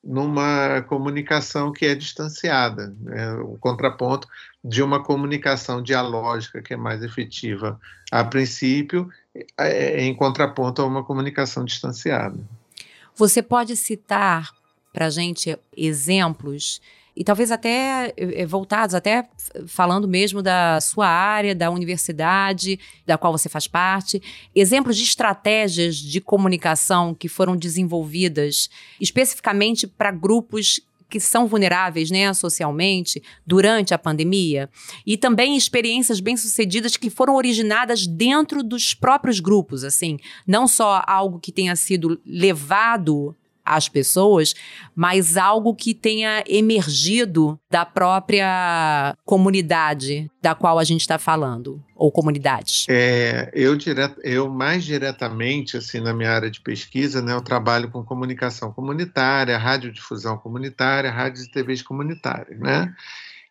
numa 0.10 0.82
comunicação 0.88 1.72
que 1.72 1.86
é 1.86 1.94
distanciada, 1.94 2.96
né? 3.00 3.34
o 3.36 3.60
contraponto 3.60 4.28
de 4.66 4.82
uma 4.82 5.04
comunicação 5.04 5.84
dialógica 5.84 6.64
que 6.64 6.74
é 6.74 6.78
mais 6.78 7.04
efetiva 7.04 7.80
a 8.12 8.24
princípio, 8.24 9.08
é, 9.56 10.02
é 10.02 10.02
em 10.02 10.16
contraponto 10.16 10.82
a 10.82 10.86
uma 10.86 11.04
comunicação 11.04 11.64
distanciada. 11.64 12.40
Você 13.16 13.44
pode 13.44 13.76
citar 13.76 14.50
para 14.92 15.12
gente 15.12 15.56
exemplos 15.78 16.82
e 17.20 17.24
talvez 17.26 17.52
até 17.52 18.14
eh, 18.16 18.46
voltados, 18.46 18.96
até 18.96 19.28
falando 19.68 20.08
mesmo 20.08 20.42
da 20.42 20.80
sua 20.80 21.06
área, 21.06 21.54
da 21.54 21.70
universidade 21.70 22.80
da 23.06 23.18
qual 23.18 23.38
você 23.38 23.50
faz 23.50 23.68
parte, 23.68 24.22
exemplos 24.56 24.96
de 24.96 25.04
estratégias 25.04 25.98
de 25.98 26.22
comunicação 26.22 27.14
que 27.14 27.28
foram 27.28 27.58
desenvolvidas 27.58 28.70
especificamente 29.02 29.86
para 29.86 30.12
grupos 30.12 30.80
que 31.10 31.20
são 31.20 31.46
vulneráveis 31.46 32.10
né, 32.10 32.32
socialmente 32.34 33.22
durante 33.46 33.94
a 33.94 33.98
pandemia? 33.98 34.70
E 35.06 35.18
também 35.18 35.58
experiências 35.58 36.22
bem-sucedidas 36.22 36.96
que 36.96 37.10
foram 37.10 37.36
originadas 37.36 38.08
dentro 38.08 38.64
dos 38.64 38.94
próprios 38.94 39.42
grupos, 39.42 39.84
assim, 39.84 40.18
não 40.48 40.70
só 40.70 41.04
algo 41.06 41.38
que 41.38 41.52
tenha 41.52 41.76
sido 41.76 42.22
levado 42.26 43.36
às 43.70 43.88
pessoas, 43.88 44.54
mas 44.96 45.38
algo 45.38 45.76
que 45.76 45.94
tenha 45.94 46.44
emergido 46.48 47.60
da 47.72 47.86
própria 47.86 49.16
comunidade 49.24 50.30
da 50.42 50.56
qual 50.56 50.80
a 50.80 50.84
gente 50.84 51.02
está 51.02 51.18
falando, 51.18 51.84
ou 51.96 52.12
comunidades? 52.12 52.86
É, 52.90 53.52
eu, 53.54 53.76
direto, 53.76 54.20
eu 54.24 54.50
mais 54.50 54.84
diretamente, 54.84 55.78
assim, 55.78 56.00
na 56.00 56.14
minha 56.14 56.32
área 56.32 56.50
de 56.50 56.62
pesquisa, 56.62 57.22
né, 57.22 57.34
eu 57.34 57.42
trabalho 57.42 57.90
com 57.92 58.04
comunicação 58.04 58.72
comunitária, 58.72 59.58
radiodifusão 59.58 60.38
comunitária, 60.38 61.12
rádios 61.12 61.46
e 61.46 61.52
TVs 61.52 61.82
comunitárias, 61.82 62.60
né? 62.60 62.94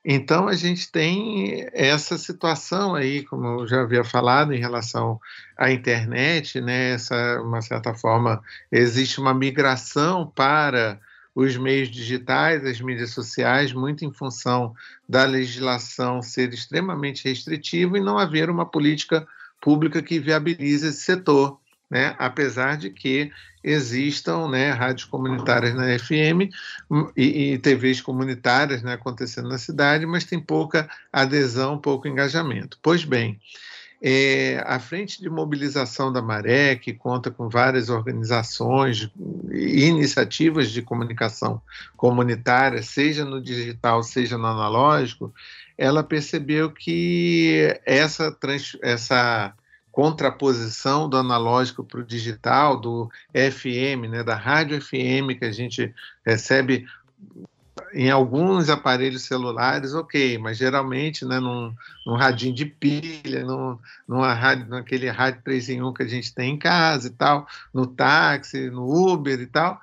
Então, 0.04 0.48
a 0.48 0.54
gente 0.54 0.90
tem 0.90 1.66
essa 1.72 2.16
situação 2.16 2.94
aí, 2.94 3.24
como 3.24 3.46
eu 3.60 3.66
já 3.66 3.82
havia 3.82 4.04
falado, 4.04 4.54
em 4.54 4.58
relação 4.58 5.20
à 5.56 5.70
internet, 5.70 6.60
né? 6.60 6.92
Essa, 6.92 7.40
uma 7.42 7.60
certa 7.60 7.92
forma, 7.94 8.42
existe 8.70 9.20
uma 9.20 9.34
migração 9.34 10.26
para 10.26 11.00
os 11.34 11.56
meios 11.56 11.88
digitais, 11.88 12.64
as 12.64 12.80
mídias 12.80 13.10
sociais, 13.10 13.72
muito 13.72 14.04
em 14.04 14.12
função 14.12 14.74
da 15.08 15.24
legislação 15.24 16.22
ser 16.22 16.52
extremamente 16.52 17.28
restritiva 17.28 17.98
e 17.98 18.02
não 18.02 18.18
haver 18.18 18.50
uma 18.50 18.66
política 18.66 19.26
pública 19.60 20.02
que 20.02 20.18
viabilize 20.18 20.86
esse 20.86 21.02
setor 21.02 21.58
né? 21.90 22.14
apesar 22.18 22.76
de 22.76 22.90
que 22.90 23.30
existam 23.68 24.48
né, 24.48 24.70
rádios 24.70 25.04
comunitárias 25.04 25.75
na 25.75 25.98
FM 25.98 26.50
e, 27.16 27.52
e 27.52 27.58
TVs 27.58 28.00
comunitárias 28.00 28.82
né, 28.82 28.94
acontecendo 28.94 29.48
na 29.48 29.58
cidade, 29.58 30.06
mas 30.06 30.25
tem 30.25 30.40
pouca 30.40 30.88
adesão, 31.12 31.78
pouco 31.78 32.08
engajamento. 32.08 32.78
Pois 32.82 33.04
bem, 33.04 33.38
É, 34.00 34.62
a 34.64 34.78
Frente 34.78 35.20
de 35.20 35.28
Mobilização 35.28 36.12
da 36.12 36.22
Maré, 36.22 36.76
que 36.76 36.92
conta 36.92 37.32
com 37.32 37.48
várias 37.48 37.88
organizações 37.88 39.10
e 39.50 39.87
iniciativas 39.87 40.70
de 40.70 40.82
comunicação 40.82 41.60
comunitária, 41.96 42.80
seja 42.80 43.25
no 43.25 43.42
digital, 43.42 44.04
seja 44.04 44.38
no 44.38 44.46
analógico, 44.46 45.34
ela 45.76 46.04
percebeu 46.04 46.70
que 46.70 47.76
essa, 47.84 48.37
essa 48.82 49.52
contraposição 49.98 51.08
do 51.08 51.16
analógico 51.16 51.82
para 51.82 51.98
o 51.98 52.04
digital, 52.04 52.80
do 52.80 53.10
FM, 53.34 54.08
né, 54.08 54.22
da 54.22 54.36
rádio 54.36 54.80
FM, 54.80 55.36
que 55.36 55.44
a 55.44 55.50
gente 55.50 55.92
recebe 56.24 56.86
em 57.92 58.08
alguns 58.08 58.68
aparelhos 58.68 59.22
celulares, 59.22 59.94
ok, 59.94 60.38
mas 60.38 60.56
geralmente 60.56 61.24
né, 61.24 61.40
num, 61.40 61.74
num 62.06 62.14
radinho 62.14 62.54
de 62.54 62.64
pilha, 62.64 63.42
num, 63.44 63.76
numa 64.06 64.32
rádio, 64.32 64.68
naquele 64.68 65.10
rádio 65.10 65.42
3 65.42 65.70
em 65.70 65.82
1 65.82 65.92
que 65.92 66.04
a 66.04 66.08
gente 66.08 66.32
tem 66.32 66.54
em 66.54 66.58
casa 66.58 67.08
e 67.08 67.10
tal, 67.10 67.48
no 67.74 67.84
táxi, 67.84 68.70
no 68.70 68.84
Uber 69.12 69.40
e 69.40 69.46
tal, 69.46 69.80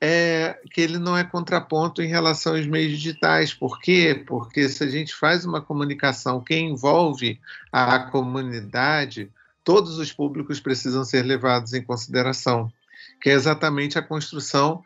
é 0.00 0.58
que 0.72 0.80
ele 0.80 0.98
não 0.98 1.18
é 1.18 1.22
contraponto 1.22 2.00
em 2.00 2.08
relação 2.08 2.56
aos 2.56 2.66
meios 2.66 2.92
digitais. 2.92 3.52
Por 3.52 3.78
quê? 3.78 4.24
Porque 4.26 4.70
se 4.70 4.82
a 4.82 4.88
gente 4.88 5.14
faz 5.14 5.44
uma 5.44 5.60
comunicação 5.60 6.40
que 6.40 6.56
envolve 6.56 7.38
a 7.70 7.98
comunidade, 7.98 9.30
todos 9.64 9.98
os 9.98 10.12
públicos 10.12 10.60
precisam 10.60 11.04
ser 11.04 11.22
levados 11.22 11.74
em 11.74 11.82
consideração, 11.82 12.72
que 13.20 13.30
é 13.30 13.32
exatamente 13.32 13.98
a 13.98 14.02
construção 14.02 14.82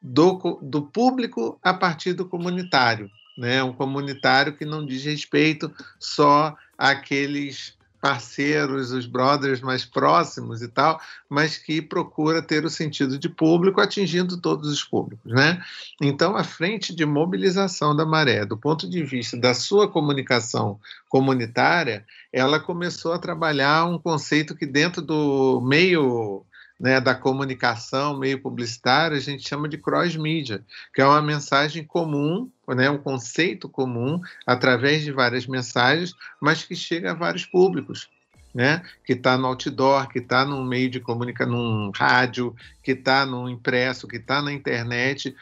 do, 0.00 0.58
do 0.62 0.82
público 0.82 1.58
a 1.62 1.72
partir 1.72 2.12
do 2.12 2.26
comunitário. 2.26 3.10
Né? 3.36 3.62
Um 3.62 3.72
comunitário 3.72 4.56
que 4.56 4.64
não 4.64 4.84
diz 4.84 5.04
respeito 5.04 5.72
só 5.98 6.56
àqueles 6.76 7.77
parceiros, 8.00 8.92
os 8.92 9.06
brothers 9.06 9.60
mais 9.60 9.84
próximos 9.84 10.62
e 10.62 10.68
tal, 10.68 11.00
mas 11.28 11.58
que 11.58 11.82
procura 11.82 12.40
ter 12.40 12.64
o 12.64 12.70
sentido 12.70 13.18
de 13.18 13.28
público 13.28 13.80
atingindo 13.80 14.40
todos 14.40 14.70
os 14.70 14.84
públicos, 14.84 15.32
né? 15.32 15.62
Então, 16.00 16.36
a 16.36 16.44
frente 16.44 16.94
de 16.94 17.04
mobilização 17.04 17.94
da 17.94 18.06
Maré, 18.06 18.44
do 18.44 18.56
ponto 18.56 18.88
de 18.88 19.02
vista 19.02 19.36
da 19.36 19.52
sua 19.52 19.88
comunicação 19.88 20.78
comunitária, 21.08 22.04
ela 22.32 22.60
começou 22.60 23.12
a 23.12 23.18
trabalhar 23.18 23.84
um 23.86 23.98
conceito 23.98 24.54
que 24.54 24.66
dentro 24.66 25.02
do 25.02 25.60
meio 25.60 26.44
né, 26.78 27.00
da 27.00 27.14
comunicação 27.14 28.16
meio 28.16 28.40
publicitária, 28.40 29.16
a 29.16 29.20
gente 29.20 29.48
chama 29.48 29.68
de 29.68 29.76
cross-mídia, 29.76 30.64
que 30.94 31.00
é 31.00 31.04
uma 31.04 31.20
mensagem 31.20 31.84
comum, 31.84 32.50
né, 32.68 32.88
um 32.88 32.98
conceito 32.98 33.68
comum, 33.68 34.20
através 34.46 35.02
de 35.02 35.10
várias 35.10 35.46
mensagens, 35.46 36.14
mas 36.40 36.62
que 36.62 36.76
chega 36.76 37.10
a 37.10 37.14
vários 37.14 37.44
públicos. 37.44 38.08
Né, 38.54 38.82
que 39.04 39.12
está 39.12 39.36
no 39.36 39.46
outdoor, 39.46 40.08
que 40.08 40.18
está 40.18 40.44
num 40.44 40.64
meio 40.64 40.88
de 40.90 40.98
comunicação, 40.98 41.52
num 41.52 41.92
rádio, 41.94 42.56
que 42.82 42.92
está 42.92 43.24
no 43.26 43.48
impresso, 43.48 44.08
que 44.08 44.16
está 44.16 44.40
na 44.40 44.52
internet. 44.52 45.36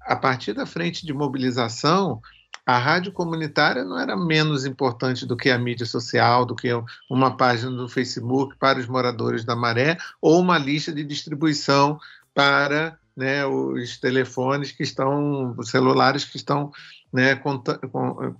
A 0.00 0.14
partir 0.14 0.52
da 0.52 0.64
frente 0.64 1.04
de 1.04 1.12
mobilização, 1.12 2.22
a 2.66 2.78
rádio 2.78 3.12
comunitária 3.12 3.84
não 3.84 3.98
era 3.98 4.16
menos 4.16 4.64
importante 4.64 5.26
do 5.26 5.36
que 5.36 5.50
a 5.50 5.58
mídia 5.58 5.84
social, 5.84 6.46
do 6.46 6.54
que 6.54 6.68
uma 7.10 7.36
página 7.36 7.70
do 7.70 7.88
Facebook 7.88 8.56
para 8.58 8.78
os 8.78 8.86
moradores 8.86 9.44
da 9.44 9.54
Maré 9.54 9.98
ou 10.20 10.40
uma 10.40 10.56
lista 10.56 10.92
de 10.92 11.04
distribuição 11.04 11.98
para 12.32 12.98
né, 13.16 13.46
os 13.46 13.98
telefones 13.98 14.72
que 14.72 14.82
estão, 14.82 15.54
os 15.56 15.70
celulares 15.70 16.24
que 16.24 16.36
estão 16.36 16.72
né, 17.12 17.40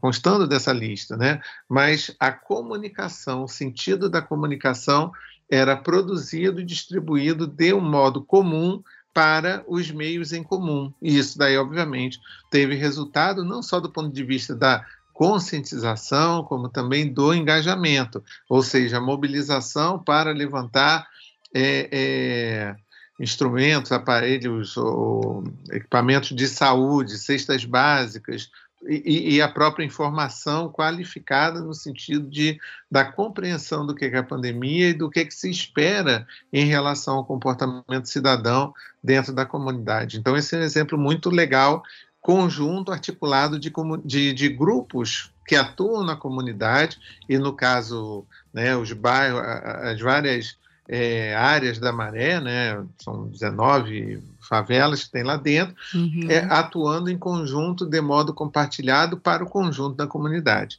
constando 0.00 0.49
dessa 0.49 0.73
lista, 0.73 1.16
né? 1.16 1.40
Mas 1.69 2.11
a 2.19 2.33
comunicação, 2.33 3.45
o 3.45 3.49
sentido 3.49 4.11
da 4.11 4.21
comunicação 4.21 5.12
era 5.49 5.76
produzido 5.76 6.61
e 6.61 6.64
distribuído 6.64 7.47
de 7.47 7.73
um 7.73 7.81
modo 7.81 8.25
comum 8.25 8.83
para 9.14 9.64
os 9.68 9.90
meios 9.92 10.33
em 10.33 10.42
comum. 10.42 10.92
E 11.00 11.16
isso 11.16 11.38
daí, 11.38 11.56
obviamente, 11.56 12.18
teve 12.50 12.75
resultado 12.75 13.44
não 13.44 13.62
só 13.62 13.78
do 13.78 13.90
ponto 13.90 14.12
de 14.12 14.25
vista 14.25 14.54
da 14.54 14.85
conscientização, 15.12 16.42
como 16.42 16.68
também 16.68 17.11
do 17.11 17.33
engajamento, 17.33 18.23
ou 18.49 18.62
seja, 18.62 18.99
a 18.99 19.00
mobilização 19.00 19.96
para 19.96 20.33
levantar 20.33 21.07
é, 21.55 21.88
é, 21.92 22.77
instrumentos, 23.20 23.92
aparelhos, 23.92 24.77
ou 24.77 25.44
equipamentos 25.70 26.37
de 26.37 26.48
saúde, 26.48 27.16
cestas 27.16 27.64
básicas, 27.64 28.50
e, 28.88 29.37
e, 29.37 29.42
a 29.42 29.49
própria 29.49 29.85
informação 29.85 30.68
qualificada 30.68 31.61
no 31.61 31.75
sentido 31.75 32.29
de 32.29 32.59
da 32.90 33.05
compreensão 33.05 33.87
do 33.87 33.94
que 33.94 34.05
é 34.05 34.18
a 34.18 34.23
pandemia 34.23 34.90
e 34.90 34.94
do 34.94 35.11
que, 35.11 35.20
é 35.20 35.25
que 35.25 35.35
se 35.35 35.51
espera 35.51 36.27
em 36.53 36.66
relação 36.66 37.16
ao 37.16 37.25
comportamento 37.25 38.07
cidadão 38.07 38.75
dentro 39.03 39.33
da 39.33 39.47
comunidade. 39.47 40.18
Então, 40.18 40.37
esse 40.37 40.55
é 40.55 40.59
um 40.59 40.62
exemplo 40.62 40.99
muito 40.99 41.31
legal, 41.31 41.83
conjunto, 42.20 42.92
articulado 42.92 43.59
de, 43.59 43.73
de, 44.05 44.33
de 44.33 44.49
grupos 44.49 45.31
que 45.47 45.57
atuam 45.57 46.05
na 46.05 46.16
comunidade, 46.16 46.99
e 47.29 47.37
no 47.37 47.53
caso, 47.53 48.25
né, 48.53 48.77
os 48.77 48.92
bairros, 48.92 49.40
as 49.40 50.01
várias 50.01 50.57
é, 50.88 51.35
áreas 51.35 51.79
da 51.79 51.92
Maré, 51.92 52.40
né, 52.40 52.83
são 52.99 53.29
19 53.29 54.23
favelas 54.46 55.04
que 55.04 55.11
tem 55.11 55.22
lá 55.22 55.37
dentro, 55.37 55.74
uhum. 55.94 56.26
é, 56.28 56.38
atuando 56.44 57.11
em 57.11 57.18
conjunto, 57.18 57.87
de 57.87 58.00
modo 58.00 58.33
compartilhado 58.35 59.18
para 59.18 59.42
o 59.42 59.48
conjunto 59.48 59.96
da 59.96 60.07
comunidade. 60.07 60.78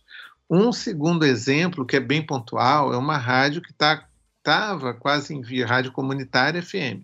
Um 0.50 0.72
segundo 0.72 1.26
exemplo, 1.26 1.86
que 1.86 1.96
é 1.96 2.00
bem 2.00 2.22
pontual, 2.22 2.94
é 2.94 2.98
uma 2.98 3.18
rádio 3.18 3.62
que 3.62 3.72
estava 3.72 4.04
tá, 4.44 4.94
quase 4.94 5.34
em 5.34 5.42
via, 5.42 5.66
rádio 5.66 5.92
comunitária 5.92 6.62
FM, 6.62 7.02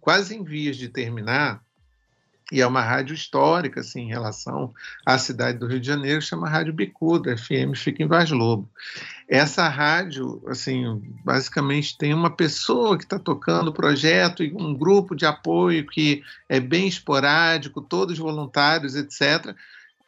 quase 0.00 0.34
em 0.34 0.42
vias 0.42 0.76
de 0.76 0.88
terminar, 0.88 1.62
e 2.50 2.60
é 2.60 2.66
uma 2.66 2.82
rádio 2.82 3.14
histórica, 3.14 3.80
assim, 3.80 4.02
em 4.02 4.08
relação 4.08 4.74
à 5.06 5.16
cidade 5.18 5.58
do 5.58 5.68
Rio 5.68 5.80
de 5.80 5.86
Janeiro, 5.86 6.20
chama 6.20 6.48
Rádio 6.48 6.72
Bicuda, 6.72 7.36
FM, 7.36 7.76
fica 7.76 8.02
em 8.02 8.08
Vaz 8.08 8.30
Lobo. 8.30 8.68
Essa 9.30 9.68
rádio, 9.68 10.42
assim, 10.48 11.00
basicamente 11.24 11.96
tem 11.96 12.12
uma 12.12 12.30
pessoa 12.30 12.98
que 12.98 13.04
está 13.04 13.16
tocando 13.16 13.68
o 13.68 13.72
projeto 13.72 14.42
e 14.42 14.52
um 14.52 14.74
grupo 14.74 15.14
de 15.14 15.24
apoio 15.24 15.86
que 15.86 16.24
é 16.48 16.58
bem 16.58 16.88
esporádico, 16.88 17.80
todos 17.80 18.18
voluntários, 18.18 18.96
etc., 18.96 19.54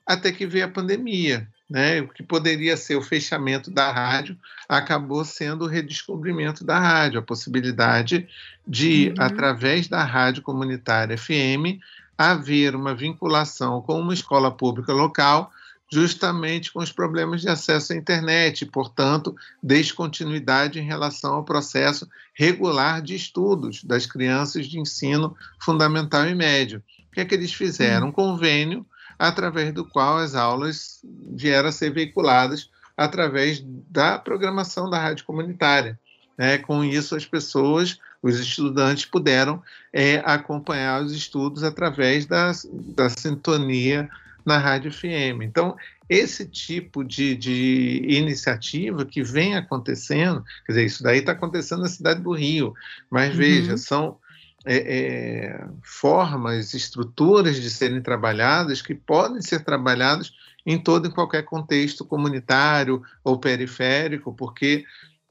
até 0.05 0.33
que 0.33 0.45
veio 0.45 0.65
a 0.65 0.69
pandemia. 0.69 1.47
Né, 1.71 2.03
o 2.03 2.09
que 2.09 2.23
poderia 2.23 2.77
ser 2.77 2.97
o 2.97 3.03
fechamento 3.03 3.71
da 3.71 3.91
rádio 3.91 4.37
acabou 4.69 5.25
sendo 5.25 5.65
o 5.65 5.69
redescobrimento 5.69 6.65
da 6.65 6.79
rádio, 6.79 7.19
a 7.19 7.23
possibilidade 7.23 8.29
de, 8.67 9.09
uhum. 9.09 9.25
através 9.25 9.89
da 9.89 10.05
rádio 10.05 10.43
comunitária 10.43 11.17
FM, 11.17 11.81
haver 12.19 12.75
uma 12.75 12.95
vinculação 12.95 13.81
com 13.81 13.99
uma 13.99 14.13
escola 14.13 14.51
pública 14.51 14.93
local, 14.93 15.51
justamente 15.93 16.73
com 16.73 16.79
os 16.79 16.91
problemas 16.91 17.43
de 17.43 17.51
acesso 17.51 17.93
à 17.93 17.97
internet, 17.97 18.65
portanto, 18.65 19.37
descontinuidade 19.63 20.81
em 20.81 20.87
relação 20.87 21.35
ao 21.35 21.45
processo 21.45 22.09
regular 22.33 23.03
de 23.03 23.15
estudos 23.15 23.85
das 23.85 24.07
crianças 24.07 24.67
de 24.67 24.81
ensino 24.81 25.37
fundamental 25.61 26.27
e 26.27 26.35
médio. 26.35 26.83
O 27.11 27.15
que 27.15 27.21
é 27.21 27.27
que 27.27 27.35
eles 27.35 27.53
fizeram? 27.53 28.09
Um 28.09 28.13
convênio 28.13 28.87
através 29.19 29.75
do 29.75 29.85
qual 29.85 30.17
as 30.17 30.35
aulas 30.35 31.05
vieram 31.05 31.69
a 31.69 31.73
ser 31.73 31.93
veiculadas 31.93 32.71
através 32.97 33.63
da 33.91 34.19
programação 34.19 34.89
da 34.89 34.99
rádio 34.99 35.27
comunitária. 35.27 36.01
Né? 36.39 36.57
Com 36.57 36.83
isso, 36.83 37.15
as 37.15 37.27
pessoas 37.27 37.99
os 38.23 38.39
estudantes 38.39 39.05
puderam 39.05 39.63
é, 39.93 40.23
acompanhar 40.25 41.03
os 41.03 41.13
estudos 41.13 41.63
através 41.63 42.25
da, 42.25 42.53
da 42.97 43.11
sintonia 43.11 44.09
na 44.45 44.59
Rádio 44.59 44.93
FM. 44.93 45.43
Então, 45.43 45.77
esse 46.09 46.47
tipo 46.47 47.03
de, 47.05 47.35
de 47.35 48.05
iniciativa 48.09 49.05
que 49.05 49.23
vem 49.23 49.57
acontecendo, 49.57 50.45
quer 50.67 50.73
dizer, 50.73 50.85
isso 50.85 51.03
daí 51.03 51.19
está 51.19 51.33
acontecendo 51.33 51.83
na 51.83 51.89
cidade 51.89 52.21
do 52.21 52.33
Rio, 52.33 52.75
mas 53.11 53.31
uhum. 53.31 53.37
veja, 53.37 53.77
são 53.77 54.19
é, 54.65 54.77
é, 54.77 55.67
formas, 55.83 56.75
estruturas 56.75 57.57
de 57.57 57.71
serem 57.71 58.01
trabalhadas 58.01 58.81
que 58.81 58.95
podem 58.95 59.41
ser 59.41 59.65
trabalhadas 59.65 60.33
em 60.65 60.79
todo 60.79 61.09
e 61.09 61.13
qualquer 61.13 61.45
contexto 61.45 62.05
comunitário 62.05 63.03
ou 63.25 63.39
periférico, 63.39 64.33
porque 64.33 64.85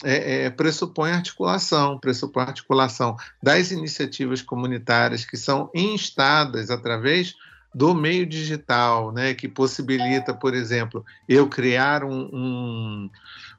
é, 0.04 0.46
é, 0.46 0.50
pressupõe 0.50 1.12
articulação, 1.12 2.00
pressupõe 2.00 2.44
articulação 2.44 3.16
das 3.42 3.72
iniciativas 3.72 4.42
comunitárias 4.42 5.24
que 5.24 5.38
são 5.38 5.70
instadas 5.74 6.70
através 6.70 7.36
do 7.74 7.94
meio 7.94 8.26
digital, 8.26 9.12
né, 9.12 9.34
que 9.34 9.48
possibilita, 9.48 10.34
por 10.34 10.54
exemplo, 10.54 11.06
eu 11.28 11.48
criar 11.48 12.04
um, 12.04 12.30
um, 12.34 13.10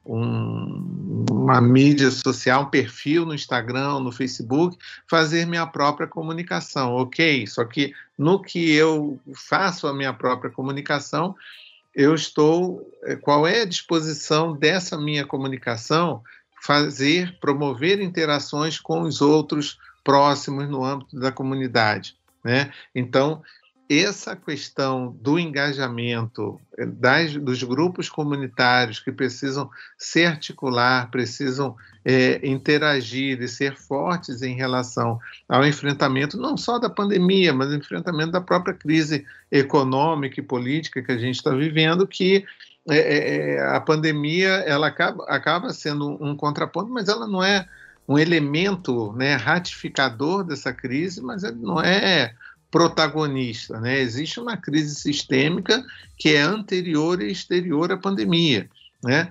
um, 0.05 1.25
uma 1.31 1.61
mídia 1.61 2.11
social, 2.11 2.63
um 2.63 2.71
perfil 2.71 3.25
no 3.25 3.35
Instagram, 3.35 4.01
no 4.01 4.13
Facebook, 4.13 4.77
fazer 5.09 5.47
minha 5.47 5.67
própria 5.67 6.07
comunicação, 6.07 6.93
ok? 6.95 7.47
Só 7.47 7.65
que 7.65 7.95
no 8.19 8.41
que 8.41 8.73
eu 8.73 9.19
faço 9.35 9.87
a 9.87 9.95
minha 9.95 10.13
própria 10.13 10.51
comunicação, 10.51 11.35
eu 11.95 12.15
estou. 12.15 12.91
Eh, 13.05 13.17
qual 13.17 13.47
é 13.47 13.63
a 13.63 13.67
disposição 13.67 14.57
dessa 14.57 14.97
minha 14.99 15.27
comunicação 15.27 16.23
fazer, 16.63 17.37
promover 17.41 18.01
interações 18.01 18.79
com 18.79 19.03
os 19.03 19.21
outros 19.21 19.79
próximos 20.05 20.69
no 20.69 20.85
âmbito 20.85 21.19
da 21.19 21.33
comunidade. 21.33 22.17
Né? 22.45 22.73
Então, 22.95 23.43
essa 24.01 24.37
questão 24.37 25.17
do 25.21 25.39
engajamento 25.39 26.61
eh, 26.79 26.87
das, 26.87 27.35
dos 27.37 27.63
grupos 27.63 28.09
comunitários 28.09 29.01
que 29.01 29.11
precisam 29.11 29.69
se 29.99 30.25
articular, 30.25 31.11
precisam 31.11 31.77
é, 32.05 32.41
interagir 32.47 33.41
e 33.41 33.49
ser 33.49 33.77
fortes 33.77 34.43
em 34.43 34.55
relação 34.55 35.21
ao 35.49 35.65
enfrentamento 35.65 36.37
não 36.37 36.57
só 36.57 36.79
da 36.79 36.91
pandemia, 36.91 37.53
mas 37.53 37.73
enfrentamento 37.73 38.33
da 38.33 38.41
própria 38.41 38.75
crise 38.75 39.25
econômica 39.51 40.41
e 40.41 40.43
política 40.43 41.03
que 41.03 41.13
a 41.13 41.19
gente 41.19 41.37
está 41.37 41.51
vivendo, 41.51 42.07
que 42.07 42.45
é, 42.89 42.97
é, 43.57 43.77
a 43.77 43.81
pandemia 43.81 44.49
ela 44.67 44.89
acaba, 44.89 45.25
acaba 45.29 45.73
sendo 45.73 46.19
um 46.23 46.37
contraponto, 46.37 46.91
mas 46.91 47.09
ela 47.09 47.27
não 47.27 47.43
é 47.43 47.69
um 48.09 48.19
elemento 48.19 49.13
né, 49.13 49.37
ratificador 49.37 50.43
dessa 50.43 50.73
crise, 50.73 51.23
mas 51.23 51.43
não 51.55 51.81
é 51.81 52.35
protagonista. 52.73 53.79
Né? 53.79 54.01
Existe 54.01 54.41
uma 54.41 54.57
crise 54.57 54.97
sistêmica 54.97 55.85
que 56.17 56.35
é 56.35 56.41
anterior 56.41 57.23
e 57.23 57.31
exterior 57.31 57.93
à 57.93 57.97
pandemia. 57.97 58.69
Né? 59.05 59.29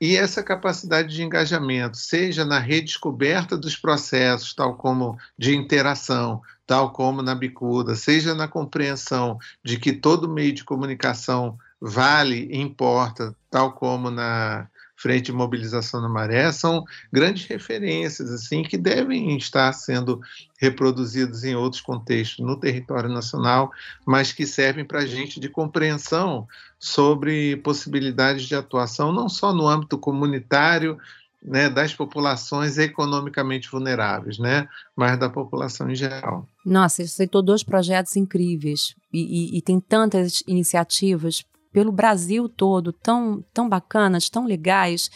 E 0.00 0.16
essa 0.16 0.42
capacidade 0.42 1.14
de 1.14 1.22
engajamento, 1.22 1.98
seja 1.98 2.44
na 2.44 2.58
redescoberta 2.58 3.58
dos 3.58 3.76
processos, 3.76 4.54
tal 4.54 4.76
como 4.76 5.18
de 5.36 5.54
interação, 5.54 6.40
tal 6.66 6.92
como 6.92 7.20
na 7.20 7.34
bicuda, 7.34 7.94
seja 7.94 8.34
na 8.34 8.48
compreensão 8.48 9.38
de 9.62 9.76
que 9.76 9.92
todo 9.92 10.32
meio 10.32 10.52
de 10.52 10.64
comunicação 10.64 11.58
vale 11.78 12.48
e 12.50 12.58
importa, 12.58 13.34
tal 13.50 13.72
como 13.72 14.10
na 14.10 14.68
Frente 15.00 15.32
Mobilização 15.32 16.02
da 16.02 16.10
Maré, 16.10 16.52
são 16.52 16.84
grandes 17.10 17.46
referências 17.46 18.30
assim 18.30 18.62
que 18.62 18.76
devem 18.76 19.34
estar 19.38 19.72
sendo 19.72 20.20
reproduzidas 20.58 21.42
em 21.42 21.56
outros 21.56 21.80
contextos 21.80 22.44
no 22.44 22.54
território 22.60 23.08
nacional, 23.08 23.72
mas 24.06 24.30
que 24.30 24.46
servem 24.46 24.84
para 24.84 25.00
a 25.00 25.06
gente 25.06 25.40
de 25.40 25.48
compreensão 25.48 26.46
sobre 26.78 27.56
possibilidades 27.56 28.44
de 28.44 28.54
atuação 28.54 29.10
não 29.10 29.26
só 29.26 29.54
no 29.54 29.66
âmbito 29.66 29.96
comunitário, 29.96 30.98
né, 31.42 31.70
das 31.70 31.94
populações 31.94 32.76
economicamente 32.76 33.70
vulneráveis, 33.70 34.38
né, 34.38 34.68
mas 34.94 35.18
da 35.18 35.30
população 35.30 35.90
em 35.90 35.94
geral. 35.94 36.46
Nossa, 36.62 37.02
você 37.02 37.08
citou 37.08 37.40
dois 37.40 37.62
projetos 37.62 38.16
incríveis 38.16 38.94
e, 39.10 39.54
e, 39.54 39.58
e 39.58 39.62
tem 39.62 39.80
tantas 39.80 40.42
iniciativas 40.46 41.42
pelo 41.72 41.92
Brasil 41.92 42.48
todo, 42.48 42.92
tão, 42.92 43.44
tão 43.52 43.68
bacanas, 43.68 44.28
tão 44.28 44.44
legais, 44.44 45.10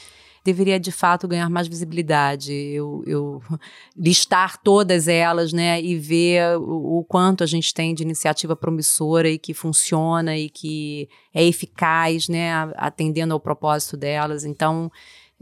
deveria 0.45 0.79
de 0.79 0.93
fato 0.93 1.27
ganhar 1.27 1.49
mais 1.49 1.67
visibilidade. 1.67 2.53
Eu, 2.53 3.03
eu 3.07 3.43
listar 3.97 4.61
todas 4.62 5.09
elas, 5.09 5.53
né, 5.53 5.81
e 5.81 5.97
ver 5.97 6.59
o, 6.59 6.99
o, 6.99 7.05
quanto 7.05 7.43
a 7.43 7.47
gente 7.47 7.73
tem 7.73 7.95
de 7.95 8.03
iniciativa 8.03 8.55
promissora 8.55 9.29
e 9.29 9.38
que 9.38 9.55
funciona 9.55 10.37
e 10.37 10.51
que 10.51 11.09
é 11.33 11.43
eficaz, 11.43 12.29
né, 12.29 12.53
atendendo 12.77 13.33
ao 13.33 13.40
propósito 13.40 13.97
delas. 13.97 14.45
Então, 14.45 14.93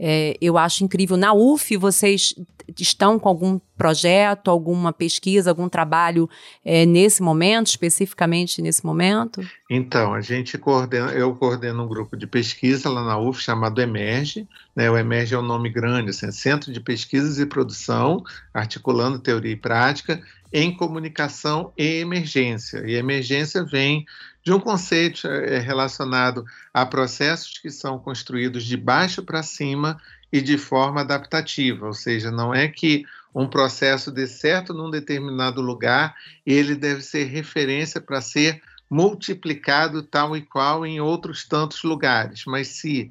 é, 0.05 0.35
eu 0.41 0.57
acho 0.57 0.83
incrível. 0.83 1.15
Na 1.15 1.33
UF, 1.33 1.77
vocês 1.77 2.35
estão 2.77 3.17
com 3.17 3.29
algum 3.29 3.57
projeto, 3.77 4.51
alguma 4.51 4.91
pesquisa, 4.91 5.49
algum 5.49 5.69
trabalho 5.69 6.29
é, 6.65 6.85
nesse 6.85 7.23
momento, 7.23 7.67
especificamente 7.67 8.61
nesse 8.61 8.85
momento? 8.85 9.39
Então, 9.69 10.13
a 10.13 10.19
gente 10.19 10.57
coordena, 10.57 11.11
eu 11.11 11.33
coordeno 11.33 11.85
um 11.85 11.87
grupo 11.87 12.17
de 12.17 12.27
pesquisa 12.27 12.89
lá 12.89 13.01
na 13.01 13.17
UF 13.17 13.41
chamado 13.41 13.81
Emerge. 13.81 14.45
Né? 14.75 14.91
O 14.91 14.97
Emerge 14.97 15.35
é 15.35 15.39
um 15.39 15.41
nome 15.41 15.69
grande, 15.69 16.09
assim, 16.09 16.29
Centro 16.33 16.73
de 16.73 16.81
Pesquisas 16.81 17.39
e 17.39 17.45
Produção, 17.45 18.21
articulando 18.53 19.19
teoria 19.19 19.53
e 19.53 19.57
prática 19.57 20.21
em 20.51 20.75
comunicação 20.75 21.71
e 21.77 22.01
emergência. 22.01 22.83
E 22.85 22.95
emergência 22.95 23.63
vem 23.63 24.05
de 24.43 24.51
um 24.51 24.59
conceito 24.59 25.27
é, 25.27 25.57
relacionado 25.59 26.45
a 26.73 26.85
processos 26.85 27.57
que 27.57 27.69
são 27.69 27.97
construídos 27.97 28.63
de 28.65 28.75
baixo 28.75 29.23
para 29.23 29.41
cima 29.41 29.99
e 30.31 30.41
de 30.41 30.57
forma 30.57 31.01
adaptativa, 31.01 31.85
ou 31.85 31.93
seja, 31.93 32.31
não 32.31 32.53
é 32.53 32.67
que 32.67 33.05
um 33.33 33.47
processo 33.47 34.11
dê 34.11 34.27
certo 34.27 34.73
num 34.73 34.89
determinado 34.89 35.61
lugar 35.61 36.15
ele 36.45 36.75
deve 36.75 37.01
ser 37.01 37.25
referência 37.25 38.01
para 38.01 38.21
ser 38.21 38.61
multiplicado 38.89 40.03
tal 40.03 40.35
e 40.37 40.41
qual 40.41 40.85
em 40.85 40.99
outros 40.99 41.47
tantos 41.47 41.83
lugares, 41.83 42.43
mas 42.45 42.67
se 42.67 43.09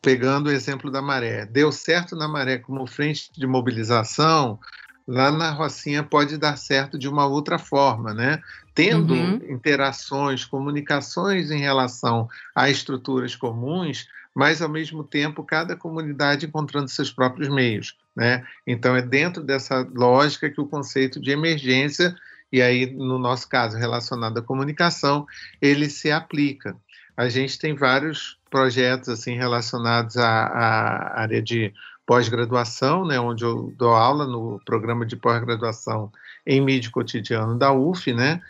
pegando 0.00 0.48
o 0.48 0.52
exemplo 0.52 0.90
da 0.90 1.02
maré, 1.02 1.44
deu 1.44 1.70
certo 1.70 2.16
na 2.16 2.26
maré 2.26 2.58
como 2.58 2.86
frente 2.86 3.30
de 3.36 3.46
mobilização, 3.46 4.58
lá 5.06 5.30
na 5.30 5.50
Rocinha 5.50 6.02
pode 6.02 6.36
dar 6.36 6.56
certo 6.56 6.98
de 6.98 7.08
uma 7.08 7.26
outra 7.26 7.58
forma, 7.58 8.12
né? 8.12 8.40
Tendo 8.78 9.12
uhum. 9.12 9.40
interações, 9.50 10.44
comunicações 10.44 11.50
em 11.50 11.58
relação 11.58 12.28
a 12.54 12.70
estruturas 12.70 13.34
comuns, 13.34 14.06
mas 14.32 14.62
ao 14.62 14.68
mesmo 14.68 15.02
tempo 15.02 15.42
cada 15.42 15.74
comunidade 15.74 16.46
encontrando 16.46 16.86
seus 16.86 17.10
próprios 17.10 17.48
meios, 17.48 17.96
né? 18.14 18.46
Então 18.64 18.94
é 18.94 19.02
dentro 19.02 19.42
dessa 19.42 19.84
lógica 19.92 20.48
que 20.48 20.60
o 20.60 20.66
conceito 20.68 21.20
de 21.20 21.32
emergência 21.32 22.14
e 22.52 22.62
aí 22.62 22.86
no 22.86 23.18
nosso 23.18 23.48
caso 23.48 23.76
relacionado 23.76 24.38
à 24.38 24.42
comunicação, 24.42 25.26
ele 25.60 25.90
se 25.90 26.12
aplica. 26.12 26.76
A 27.16 27.28
gente 27.28 27.58
tem 27.58 27.74
vários 27.74 28.38
projetos 28.48 29.08
assim 29.08 29.34
relacionados 29.34 30.16
à, 30.16 30.46
à 30.46 31.20
área 31.20 31.42
de 31.42 31.74
pós-graduação, 32.08 33.04
né, 33.04 33.20
onde 33.20 33.44
eu 33.44 33.70
dou 33.76 33.92
aula 33.92 34.26
no 34.26 34.58
programa 34.64 35.04
de 35.04 35.14
pós-graduação 35.14 36.10
em 36.46 36.58
mídia 36.58 36.90
cotidiano 36.90 37.58
da 37.58 37.70
UF, 37.70 38.14
né, 38.14 38.40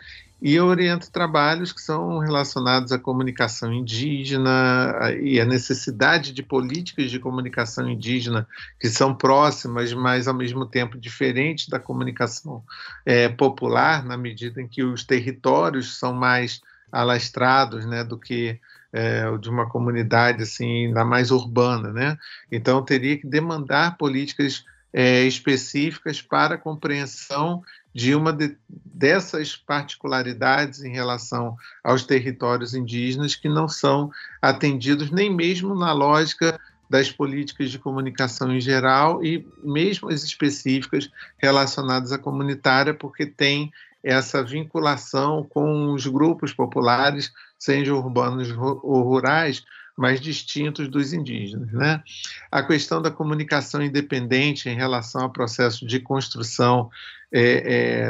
e 0.41 0.55
eu 0.55 0.67
oriento 0.67 1.11
trabalhos 1.11 1.73
que 1.73 1.81
são 1.81 2.19
relacionados 2.19 2.93
à 2.93 2.97
comunicação 2.97 3.73
indígena 3.73 4.95
e 5.21 5.41
à 5.41 5.45
necessidade 5.45 6.31
de 6.31 6.41
políticas 6.41 7.11
de 7.11 7.19
comunicação 7.19 7.89
indígena 7.89 8.47
que 8.79 8.87
são 8.87 9.13
próximas, 9.13 9.91
mas 9.91 10.29
ao 10.29 10.33
mesmo 10.33 10.65
tempo 10.65 10.97
diferentes 10.97 11.67
da 11.67 11.79
comunicação 11.79 12.63
é, 13.05 13.27
popular, 13.27 14.05
na 14.05 14.15
medida 14.15 14.61
em 14.61 14.69
que 14.69 14.81
os 14.81 15.03
territórios 15.03 15.99
são 15.99 16.13
mais 16.13 16.61
alastrados 16.89 17.85
né, 17.85 18.05
do 18.05 18.17
que 18.17 18.57
é, 18.91 19.37
de 19.37 19.49
uma 19.49 19.69
comunidade 19.69 20.43
assim, 20.43 20.87
ainda 20.87 21.05
mais 21.05 21.31
urbana, 21.31 21.91
né? 21.91 22.17
Então 22.51 22.83
teria 22.83 23.17
que 23.17 23.27
demandar 23.27 23.97
políticas 23.97 24.65
é, 24.91 25.23
específicas 25.23 26.21
para 26.21 26.55
a 26.55 26.57
compreensão 26.57 27.61
de 27.93 28.15
uma 28.15 28.31
de, 28.31 28.55
dessas 28.67 29.55
particularidades 29.55 30.83
em 30.83 30.91
relação 30.91 31.55
aos 31.83 32.03
territórios 32.03 32.73
indígenas 32.73 33.35
que 33.35 33.49
não 33.49 33.67
são 33.67 34.11
atendidos 34.41 35.11
nem 35.11 35.33
mesmo 35.33 35.75
na 35.75 35.91
lógica 35.91 36.59
das 36.89 37.11
políticas 37.11 37.69
de 37.69 37.77
comunicação 37.77 38.51
em 38.51 38.59
geral 38.59 39.23
e 39.23 39.47
mesmo 39.63 40.09
as 40.09 40.23
específicas 40.23 41.09
relacionadas 41.37 42.11
à 42.11 42.17
comunitária, 42.17 42.93
porque 42.93 43.27
tem 43.27 43.71
essa 44.03 44.41
vinculação 44.43 45.43
com 45.43 45.93
os 45.93 46.07
grupos 46.07 46.53
populares, 46.53 47.31
sejam 47.59 47.97
urbanos 47.97 48.49
ou 48.51 49.03
rurais, 49.03 49.63
mas 49.97 50.21
distintos 50.21 50.87
dos 50.87 51.11
indígenas. 51.11 51.71
Né? 51.73 52.01
A 52.49 52.63
questão 52.63 53.01
da 53.01 53.11
comunicação 53.11 53.83
independente 53.83 54.69
em 54.69 54.75
relação 54.75 55.23
ao 55.23 55.29
processo 55.29 55.85
de 55.85 55.99
construção 55.99 56.89
é, 57.31 57.41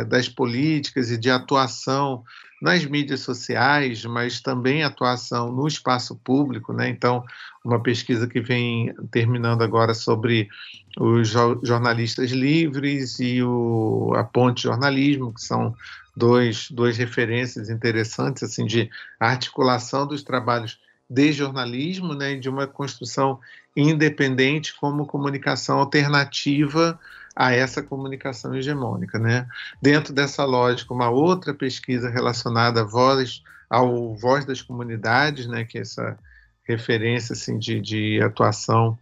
é, 0.01 0.05
das 0.05 0.29
políticas 0.29 1.09
e 1.09 1.17
de 1.17 1.31
atuação 1.31 2.23
nas 2.61 2.85
mídias 2.85 3.21
sociais, 3.21 4.03
mas 4.05 4.41
também 4.41 4.83
atuação 4.83 5.51
no 5.51 5.67
espaço 5.67 6.15
público, 6.15 6.73
né? 6.73 6.89
Então, 6.89 7.23
uma 7.63 7.81
pesquisa 7.81 8.27
que 8.27 8.41
vem 8.41 8.93
terminando 9.11 9.61
agora 9.61 9.93
sobre 9.93 10.49
os 10.97 11.29
jornalistas 11.63 12.31
livres 12.31 13.19
e 13.19 13.41
o, 13.41 14.13
a 14.15 14.23
Ponte 14.23 14.63
Jornalismo, 14.63 15.33
que 15.33 15.41
são 15.41 15.73
dois, 16.19 16.69
duas 16.69 16.97
referências 16.97 17.69
interessantes 17.69 18.43
assim 18.43 18.65
de 18.65 18.89
articulação 19.17 20.05
dos 20.05 20.21
trabalhos 20.21 20.77
de 21.09 21.31
jornalismo, 21.31 22.13
né, 22.13 22.35
de 22.35 22.49
uma 22.49 22.67
construção 22.67 23.39
independente 23.75 24.75
como 24.77 25.07
comunicação 25.07 25.79
alternativa 25.79 26.99
a 27.35 27.53
essa 27.53 27.81
comunicação 27.81 28.53
hegemônica, 28.53 29.17
né? 29.17 29.47
Dentro 29.81 30.13
dessa 30.13 30.43
lógica, 30.43 30.93
uma 30.93 31.09
outra 31.09 31.53
pesquisa 31.53 32.09
relacionada 32.09 32.81
à 32.81 32.83
voz, 32.83 33.41
ao 33.69 34.13
voz 34.15 34.43
das 34.43 34.61
comunidades, 34.61 35.47
né, 35.47 35.63
que 35.63 35.77
é 35.77 35.81
essa 35.81 36.19
referência 36.63 37.33
assim 37.33 37.57
de, 37.57 37.79
de 37.79 38.21
atuação 38.21 38.99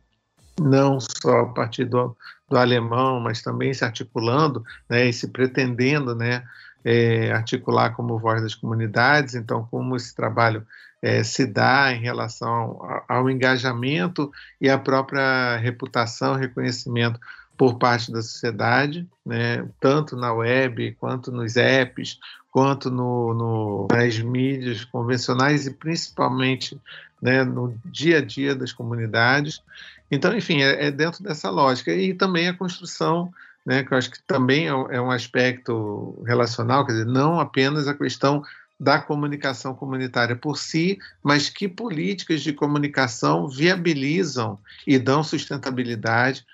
não 0.60 0.99
só 0.99 1.41
a 1.41 1.45
partir 1.47 1.86
do, 1.86 2.15
do 2.49 2.58
alemão, 2.58 3.19
mas 3.19 3.41
também 3.41 3.73
se 3.73 3.84
articulando, 3.84 4.63
né, 4.89 5.08
e 5.08 5.13
se 5.13 5.27
pretendendo, 5.27 6.15
né, 6.15 6.43
é, 6.88 7.34
articular 7.34 7.93
como 7.93 8.17
voz 8.17 8.41
das 8.41 8.56
comunidades. 8.56 9.36
Então, 9.36 9.67
como 9.69 9.97
esse 9.97 10.15
trabalho 10.15 10.65
é, 11.02 11.21
se 11.21 11.45
dá 11.45 11.91
em 11.91 12.00
relação 12.00 12.80
ao 13.10 13.30
engajamento 13.30 14.32
e 14.62 14.69
à 14.69 14.78
própria 14.78 15.58
reputação, 15.58 16.36
reconhecimento 16.36 17.19
por 17.58 17.78
parte 17.78 18.10
da 18.10 18.21
sociedade, 18.21 19.06
né, 19.26 19.67
tanto 19.82 20.15
na 20.15 20.32
web, 20.32 20.95
quanto 20.97 21.30
nos 21.30 21.58
apps, 21.58 22.17
quanto 22.52 22.89
no, 22.89 23.34
no, 23.34 23.88
nas 23.91 24.17
mídias 24.19 24.86
convencionais 24.86 25.67
e 25.67 25.73
principalmente 25.73 26.80
né, 27.21 27.43
no 27.43 27.76
dia 27.84 28.19
a 28.19 28.21
dia 28.21 28.56
das 28.56 28.71
comunidades. 28.71 29.62
Então, 30.10 30.36
enfim, 30.38 30.62
é, 30.62 30.88
é, 30.88 30.91
dentro 30.91 31.21
dessa 31.21 31.50
lógica. 31.50 31.91
E 31.91 32.13
também 32.13 32.47
a 32.47 32.54
construção, 32.54 33.34
né, 33.67 33.84
que 33.84 33.93
eu 33.93 33.97
acho 33.97 34.10
que 34.10 34.23
também 34.23 34.67
é, 34.67 34.69
é 34.69 35.01
um 35.01 35.12
aspecto 35.12 36.23
relacional, 36.25 36.86
quer 36.86 36.93
dizer, 36.93 37.06
não 37.06 37.38
apenas 37.38 37.86
a 37.86 37.93
questão 37.93 38.41
da 38.80 38.97
comunicação 38.97 39.75
comunitária 39.75 40.38
por 40.38 40.58
si, 40.58 40.97
mas 41.21 41.49
que 41.49 41.67
políticas 41.67 42.41
de 42.41 42.53
comunicação 42.53 43.49
viabilizam 43.49 44.58
e 44.86 44.97
dão 44.97 45.21
sustentabilidade 45.21 46.45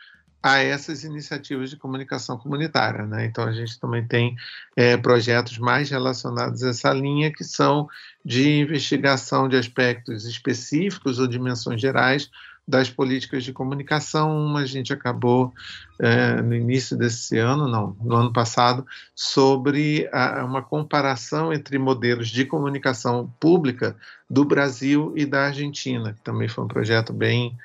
a 0.42 0.58
essas 0.58 1.04
iniciativas 1.04 1.70
de 1.70 1.78
comunicação 1.78 2.36
comunitária. 2.36 3.06
Né? 3.06 3.26
Então, 3.26 3.44
a 3.44 3.52
gente 3.52 3.80
também 3.80 4.08
tem 4.08 4.36
é, 4.76 4.98
projetos 4.98 5.60
mais 5.60 5.92
relacionados 5.92 6.64
a 6.64 6.70
essa 6.70 6.92
linha, 6.92 7.32
que 7.32 7.44
são 7.44 7.88
de 8.26 8.58
investigação 8.58 9.48
de 9.48 9.56
aspectos 9.56 10.26
específicos 10.26 11.20
ou 11.20 11.28
dimensões 11.28 11.80
gerais 11.80 12.32
das 12.68 12.90
políticas 12.90 13.44
de 13.44 13.54
comunicação. 13.54 14.36
Uma 14.36 14.62
a 14.62 14.66
gente 14.66 14.94
acabou 14.94 15.54
é, 16.00 16.42
no 16.42 16.56
início 16.56 16.98
desse 16.98 17.38
ano, 17.38 17.68
não, 17.68 17.96
no 18.02 18.16
ano 18.16 18.34
passado, 18.34 18.86
sobre 19.16 20.10
a, 20.12 20.44
uma 20.46 20.62
comparação 20.62 21.54
entre 21.54 21.78
modelos 21.78 22.30
de 22.30 22.46
comunicação 22.46 23.32
pública 23.40 23.96
do 24.30 24.46
Brasil 24.46 25.14
e 25.16 25.26
da 25.26 25.48
Argentina, 25.48 26.14
que 26.14 26.22
também 26.22 26.48
foi 26.48 26.64
um 26.64 26.68
projeto 26.68 27.12
bem 27.12 27.58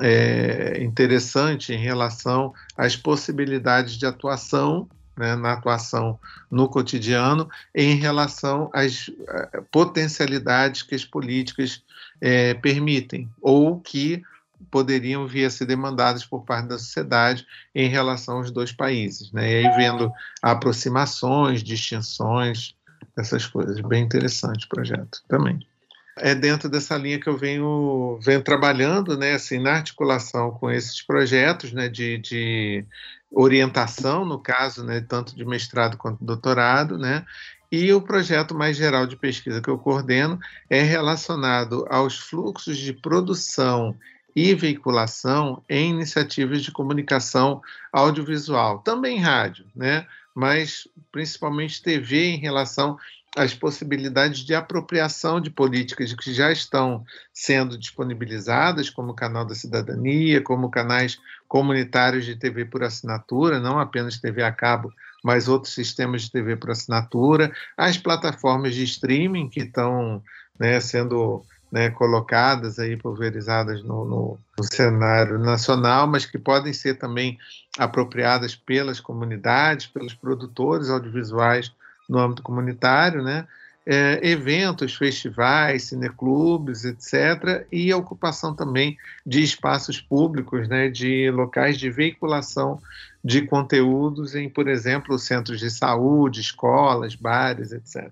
é, 0.00 0.82
interessante 0.82 1.72
em 1.72 1.78
relação 1.78 2.52
às 2.76 2.96
possibilidades 2.96 3.96
de 3.96 4.06
atuação 4.06 4.88
né, 5.16 5.36
na 5.36 5.52
atuação 5.52 6.18
no 6.50 6.68
cotidiano 6.68 7.48
em 7.74 7.94
relação 7.94 8.68
às 8.72 9.10
eh, 9.28 9.62
potencialidades 9.70 10.82
que 10.82 10.94
as 10.94 11.04
políticas 11.04 11.82
é, 12.20 12.54
permitem 12.54 13.28
ou 13.40 13.80
que 13.80 14.22
poderiam 14.70 15.26
vir 15.26 15.44
a 15.46 15.50
ser 15.50 15.66
demandadas 15.66 16.24
por 16.24 16.44
parte 16.44 16.68
da 16.68 16.78
sociedade 16.78 17.46
em 17.74 17.88
relação 17.88 18.38
aos 18.38 18.50
dois 18.50 18.72
países. 18.72 19.32
Né? 19.32 19.62
E 19.62 19.66
aí 19.66 19.76
vendo 19.76 20.12
aproximações, 20.42 21.62
distinções, 21.62 22.74
essas 23.16 23.46
coisas. 23.46 23.80
Bem 23.80 24.02
interessante 24.02 24.66
o 24.66 24.68
projeto 24.68 25.22
também. 25.28 25.66
É 26.16 26.34
dentro 26.34 26.68
dessa 26.68 26.96
linha 26.96 27.18
que 27.18 27.28
eu 27.28 27.36
venho, 27.36 28.18
venho 28.22 28.40
trabalhando, 28.40 29.18
né, 29.18 29.34
assim, 29.34 29.58
na 29.58 29.72
articulação 29.72 30.52
com 30.52 30.70
esses 30.70 31.02
projetos 31.02 31.72
né, 31.72 31.88
de, 31.88 32.18
de 32.18 32.84
orientação, 33.32 34.24
no 34.24 34.38
caso, 34.38 34.84
né, 34.84 35.00
tanto 35.00 35.34
de 35.34 35.44
mestrado 35.44 35.96
quanto 35.96 36.24
doutorado, 36.24 36.96
né, 36.96 37.24
e 37.70 37.92
o 37.92 38.00
projeto 38.00 38.54
mais 38.54 38.76
geral 38.76 39.04
de 39.04 39.16
pesquisa 39.16 39.60
que 39.60 39.68
eu 39.68 39.76
coordeno 39.76 40.38
é 40.70 40.80
relacionado 40.82 41.84
aos 41.90 42.16
fluxos 42.16 42.78
de 42.78 42.92
produção 42.92 43.96
e 44.34 44.54
veiculação 44.54 45.62
em 45.68 45.90
iniciativas 45.90 46.62
de 46.62 46.72
comunicação 46.72 47.62
audiovisual, 47.92 48.80
também 48.80 49.18
rádio, 49.18 49.66
né? 49.74 50.06
mas 50.34 50.88
principalmente 51.12 51.82
TV 51.82 52.30
em 52.30 52.38
relação 52.38 52.98
às 53.36 53.54
possibilidades 53.54 54.40
de 54.40 54.54
apropriação 54.54 55.40
de 55.40 55.50
políticas 55.50 56.12
que 56.12 56.32
já 56.32 56.52
estão 56.52 57.04
sendo 57.32 57.78
disponibilizadas, 57.78 58.90
como 58.90 59.12
o 59.12 59.14
Canal 59.14 59.44
da 59.44 59.54
Cidadania, 59.54 60.40
como 60.40 60.70
canais 60.70 61.18
comunitários 61.48 62.24
de 62.24 62.36
TV 62.36 62.64
por 62.64 62.82
assinatura, 62.82 63.60
não 63.60 63.78
apenas 63.78 64.18
TV 64.18 64.42
a 64.42 64.52
cabo, 64.52 64.92
mas 65.22 65.48
outros 65.48 65.74
sistemas 65.74 66.22
de 66.22 66.30
TV 66.30 66.56
por 66.56 66.70
assinatura, 66.70 67.52
as 67.76 67.96
plataformas 67.96 68.74
de 68.74 68.84
streaming 68.84 69.48
que 69.48 69.60
estão 69.60 70.22
né, 70.58 70.78
sendo 70.80 71.44
né, 71.74 71.90
colocadas 71.90 72.78
aí, 72.78 72.96
pulverizadas 72.96 73.82
no, 73.82 74.04
no, 74.04 74.38
no, 74.56 74.64
cenário 74.64 75.40
nacional, 75.40 76.06
mas 76.06 76.24
que 76.24 76.38
podem 76.38 76.72
ser 76.72 76.94
também 76.94 77.36
apropriadas 77.76 78.54
pelas 78.54 79.00
comunidades, 79.00 79.88
pelos 79.88 80.14
produtores 80.14 80.88
audiovisuais 80.88 81.72
no 82.08 82.20
âmbito 82.20 82.44
comunitário, 82.44 83.24
né? 83.24 83.44
É, 83.84 84.20
eventos, 84.22 84.94
festivais, 84.94 85.88
cineclubes, 85.88 86.84
etc., 86.84 87.66
e 87.72 87.90
a 87.90 87.96
ocupação 87.96 88.54
também 88.54 88.96
de 89.26 89.42
espaços 89.42 90.00
públicos, 90.00 90.68
né, 90.68 90.88
de 90.88 91.28
locais 91.32 91.76
de 91.76 91.90
veiculação 91.90 92.80
de 93.22 93.42
conteúdos 93.42 94.36
em, 94.36 94.48
por 94.48 94.68
exemplo, 94.68 95.18
centros 95.18 95.58
de 95.58 95.70
saúde, 95.70 96.40
escolas, 96.40 97.16
bares, 97.16 97.72
etc. 97.72 98.10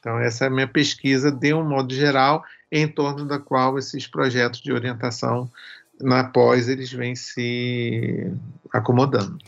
Então, 0.00 0.18
essa 0.18 0.44
é 0.44 0.48
a 0.48 0.50
minha 0.50 0.66
pesquisa, 0.66 1.30
de 1.30 1.54
um 1.54 1.68
modo 1.68 1.94
geral, 1.94 2.44
em 2.74 2.88
torno 2.88 3.24
da 3.24 3.38
qual 3.38 3.78
esses 3.78 4.04
projetos 4.08 4.60
de 4.60 4.72
orientação 4.72 5.48
na 6.00 6.24
pós 6.24 6.68
eles 6.68 6.92
vêm 6.92 7.14
se 7.14 8.32
acomodando. 8.72 9.38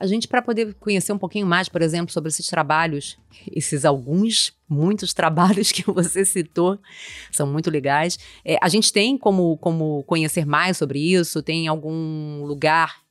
A 0.00 0.06
gente, 0.06 0.26
para 0.26 0.40
poder 0.40 0.74
conhecer 0.80 1.12
um 1.12 1.18
pouquinho 1.18 1.46
mais, 1.46 1.68
por 1.68 1.82
exemplo, 1.82 2.12
sobre 2.12 2.28
esses 2.30 2.46
trabalhos, 2.46 3.18
esses 3.54 3.84
alguns, 3.84 4.52
muitos 4.66 5.12
trabalhos 5.14 5.70
que 5.70 5.88
você 5.88 6.24
citou, 6.24 6.78
são 7.30 7.46
muito 7.46 7.70
legais. 7.70 8.18
É, 8.42 8.56
a 8.60 8.68
gente 8.68 8.90
tem 8.90 9.18
como, 9.18 9.58
como 9.58 10.02
conhecer 10.04 10.46
mais 10.46 10.78
sobre 10.78 10.98
isso? 10.98 11.42
Tem 11.42 11.68
algum 11.68 12.42
lugar 12.46 13.01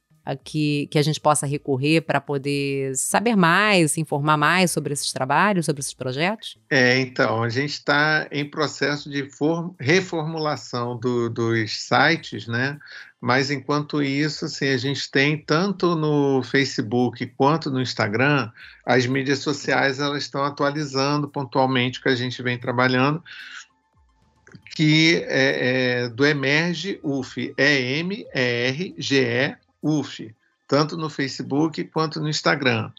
que, 0.43 0.88
que 0.91 0.99
a 0.99 1.01
gente 1.01 1.19
possa 1.19 1.45
recorrer 1.47 2.01
para 2.01 2.21
poder 2.21 2.95
saber 2.95 3.36
mais, 3.36 3.93
se 3.93 4.01
informar 4.01 4.38
mais 4.38 4.71
sobre 4.71 4.93
esses 4.93 5.12
trabalhos, 5.12 5.65
sobre 5.65 5.79
esses 5.81 5.93
projetos? 5.93 6.57
É, 6.69 6.99
então, 6.99 7.43
a 7.43 7.49
gente 7.49 7.71
está 7.71 8.27
em 8.31 8.47
processo 8.49 9.10
de 9.10 9.27
reformulação 9.79 10.97
do, 10.97 11.29
dos 11.29 11.71
sites, 11.73 12.47
né? 12.47 12.77
Mas 13.19 13.51
enquanto 13.51 14.01
isso, 14.01 14.45
assim, 14.45 14.69
a 14.69 14.77
gente 14.77 15.10
tem 15.12 15.38
tanto 15.38 15.95
no 15.95 16.41
Facebook 16.41 17.25
quanto 17.38 17.69
no 17.69 17.79
Instagram, 17.79 18.51
as 18.84 19.05
mídias 19.05 19.39
sociais 19.39 19.99
elas 19.99 20.23
estão 20.23 20.43
atualizando 20.43 21.27
pontualmente 21.27 21.99
o 21.99 22.03
que 22.03 22.10
a 22.10 22.15
gente 22.15 22.41
vem 22.41 22.57
trabalhando, 22.57 23.23
que 24.75 25.23
é, 25.27 26.05
é 26.05 26.10
do 26.10 26.25
Emerge 26.25 26.99
UF, 27.03 27.53
E-M-E-R-G-E 27.57 29.55
UF, 29.82 30.34
tanto 30.67 30.98
no 30.98 31.10
Facebook 31.10 31.84
quanto 31.86 32.20
no 32.22 32.30
Instagram. 32.30 32.91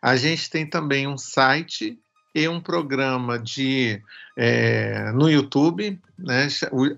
A 0.00 0.16
gente 0.16 0.48
tem 0.50 0.66
também 0.66 1.06
um 1.06 1.18
site 1.18 1.98
e 2.34 2.46
um 2.46 2.60
programa 2.60 3.38
de 3.38 4.02
é, 4.36 5.10
no 5.12 5.28
YouTube, 5.30 5.98
né? 6.18 6.48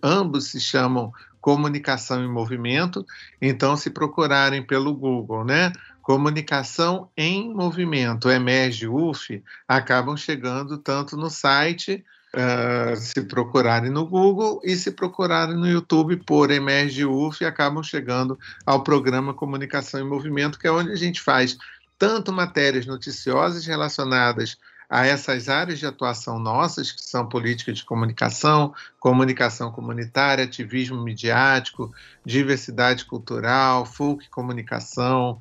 ambos 0.02 0.48
se 0.48 0.60
chamam 0.60 1.12
Comunicação 1.40 2.24
em 2.24 2.28
Movimento. 2.28 3.06
Então, 3.40 3.76
se 3.76 3.88
procurarem 3.88 4.62
pelo 4.62 4.92
Google, 4.92 5.44
né? 5.44 5.72
Comunicação 6.02 7.08
em 7.16 7.54
Movimento, 7.54 8.30
Emerge 8.30 8.88
UF, 8.88 9.42
acabam 9.68 10.16
chegando 10.16 10.78
tanto 10.78 11.16
no 11.16 11.30
site 11.30 12.04
Uh, 12.38 12.94
se 12.94 13.22
procurarem 13.22 13.90
no 13.90 14.06
Google 14.06 14.60
e 14.62 14.76
se 14.76 14.92
procurarem 14.92 15.56
no 15.56 15.66
YouTube 15.66 16.18
por 16.18 16.52
Emerge 16.52 17.04
UF, 17.04 17.44
acabam 17.44 17.82
chegando 17.82 18.38
ao 18.64 18.84
programa 18.84 19.34
Comunicação 19.34 19.98
em 19.98 20.08
Movimento, 20.08 20.56
que 20.56 20.68
é 20.68 20.70
onde 20.70 20.92
a 20.92 20.96
gente 20.96 21.20
faz 21.20 21.58
tanto 21.98 22.32
matérias 22.32 22.86
noticiosas 22.86 23.66
relacionadas 23.66 24.56
a 24.88 25.04
essas 25.04 25.48
áreas 25.48 25.80
de 25.80 25.86
atuação 25.86 26.38
nossas, 26.38 26.92
que 26.92 27.02
são 27.02 27.28
política 27.28 27.72
de 27.72 27.84
comunicação, 27.84 28.72
comunicação 29.00 29.72
comunitária, 29.72 30.44
ativismo 30.44 31.02
midiático, 31.02 31.92
diversidade 32.24 33.04
cultural, 33.04 33.84
folk 33.84 34.30
comunicação, 34.30 35.38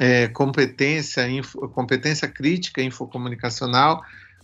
é, 0.00 0.26
competência, 0.28 1.24
competência 1.72 2.26
crítica 2.26 2.82
infocomunicacional, 2.82 4.02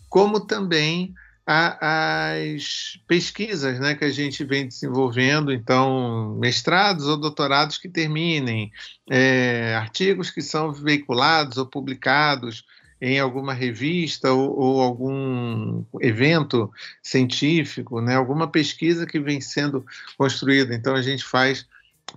como 0.09 0.39
também 0.39 1.15
as 1.47 2.99
pesquisas 3.07 3.79
né, 3.79 3.95
que 3.95 4.05
a 4.05 4.11
gente 4.11 4.43
vem 4.45 4.67
desenvolvendo, 4.67 5.53
então, 5.53 6.37
mestrados 6.41 7.07
ou 7.07 7.19
doutorados 7.19 7.77
que 7.77 7.89
terminem, 7.89 8.73
é, 9.11 9.75
artigos 9.75 10.31
que 10.31 10.41
são 10.41 10.73
veiculados 10.73 11.59
ou 11.59 11.67
publicados 11.67 12.65
em 13.01 13.19
alguma 13.19 13.53
revista 13.53 14.33
ou, 14.33 14.59
ou, 14.59 14.81
algum 14.81 15.85
evento 16.01 16.73
científico, 17.03 18.01
né, 18.01 18.15
alguma 18.15 18.49
pesquisa 18.49 19.07
que 19.07 19.21
vem 19.21 19.41
sendo 19.41 19.85
construída. 20.17 20.75
Então, 20.75 20.95
a 20.95 21.03
gente 21.03 21.25
faz 21.25 21.67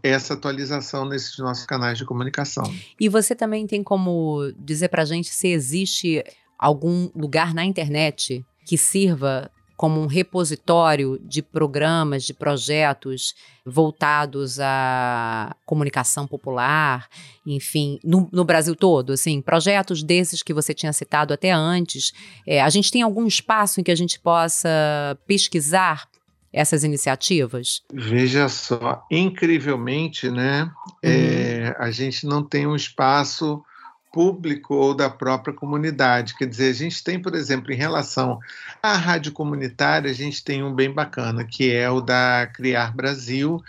essa 0.01 0.35
atualização 0.35 1.05
nesses 1.05 1.37
nossos 1.37 1.65
canais 1.65 1.97
de 1.97 2.05
comunicação. 2.05 2.63
E 2.97 3.09
você 3.09 3.35
também 3.35 3.67
tem 3.67 3.83
como 3.83 4.53
dizer 4.57 4.87
para 4.87 5.01
a 5.01 5.05
gente 5.05 5.29
se 5.29 5.49
existe 5.49 6.23
algum 6.57 7.09
lugar 7.13 7.53
na 7.53 7.65
internet 7.65 8.45
que 8.67 8.77
sirva 8.77 9.49
como 9.77 10.01
um 10.01 10.08
repositório 10.08 11.19
de 11.23 11.41
programas, 11.41 12.23
de 12.23 12.34
projetos 12.34 13.36
voltados 13.63 14.60
à 14.60 15.56
comunicação 15.65 16.25
popular, 16.25 17.08
enfim, 17.45 17.99
no, 18.03 18.27
no 18.34 18.43
Brasil 18.43 18.75
todo, 18.75 19.13
assim, 19.13 19.39
projetos 19.39 20.01
desses 20.01 20.41
que 20.41 20.53
você 20.53 20.73
tinha 20.73 20.91
citado 20.91 21.32
até 21.32 21.51
antes. 21.51 22.12
É, 22.45 22.60
a 22.60 22.69
gente 22.69 22.91
tem 22.91 23.03
algum 23.03 23.27
espaço 23.27 23.80
em 23.80 23.84
que 23.84 23.91
a 23.91 23.95
gente 23.95 24.19
possa 24.19 24.67
pesquisar 25.27 26.10
essas 26.51 26.84
iniciativas? 26.84 27.84
Veja 27.93 28.49
só, 28.49 29.06
incrivelmente, 29.12 30.32
né? 30.32 30.63
Uhum. 31.03 31.10
É, 31.12 31.75
a 31.77 31.91
gente 31.91 32.25
não 32.25 32.41
tem 32.41 32.65
um 32.65 32.75
espaço 32.75 33.63
público 34.12 34.76
ou 34.76 34.93
da 34.93 35.10
própria 35.10 35.54
comunidade. 35.54 36.36
Quer 36.36 36.48
dizer, 36.48 36.70
a 36.70 36.74
gente 36.74 37.04
tem, 37.04 37.22
por 37.22 37.36
exemplo, 37.36 37.72
em 37.72 37.76
relação 37.76 38.39
à 38.82 38.93
rádio 38.93 39.32
comunitária, 39.32 40.10
a 40.10 40.13
gente 40.13 40.43
tem 40.43 40.63
um 40.63 40.74
bem 40.74 40.91
bacana, 40.91 41.43
que 41.43 41.72
é 41.72 41.89
o 41.89 42.02
da 42.02 42.50
Criar 42.54 42.96
Brasil, 42.96 43.63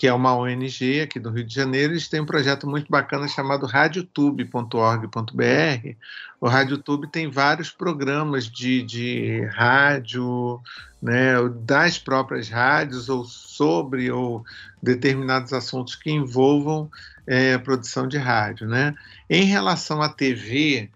que 0.00 0.08
é 0.08 0.14
uma 0.14 0.34
ONG 0.34 1.02
aqui 1.02 1.20
do 1.20 1.28
Rio 1.28 1.44
de 1.44 1.54
Janeiro, 1.54 1.92
eles 1.92 2.08
têm 2.08 2.22
um 2.22 2.26
projeto 2.26 2.66
muito 2.66 2.90
bacana 2.90 3.28
chamado 3.28 3.66
radiotube.org.br. 3.66 5.96
O 6.40 6.48
Radiotube 6.48 7.06
tem 7.06 7.30
vários 7.30 7.70
programas 7.70 8.50
de, 8.50 8.82
de 8.82 9.44
rádio, 9.52 10.58
né, 11.02 11.34
das 11.66 11.98
próprias 11.98 12.48
rádios, 12.48 13.10
ou 13.10 13.26
sobre 13.26 14.10
ou 14.10 14.42
determinados 14.82 15.52
assuntos 15.52 15.94
que 15.94 16.10
envolvam 16.10 16.90
é, 17.26 17.58
produção 17.58 18.08
de 18.08 18.16
rádio. 18.16 18.66
Né? 18.66 18.94
Em 19.28 19.44
relação 19.44 20.00
à 20.00 20.08
TV, 20.08 20.88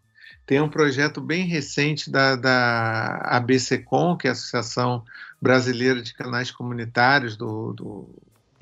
tem 0.47 0.63
um 0.63 0.69
projeto 0.71 1.21
bem 1.21 1.45
recente 1.45 2.11
da, 2.11 2.37
da 2.37 3.19
ABCCom, 3.37 4.17
que 4.17 4.29
é 4.29 4.31
a 4.31 4.33
Associação 4.33 5.05
Brasileira 5.43 6.01
de 6.01 6.15
Canais 6.15 6.51
Comunitários 6.51 7.37
do, 7.37 7.75
do 7.75 8.09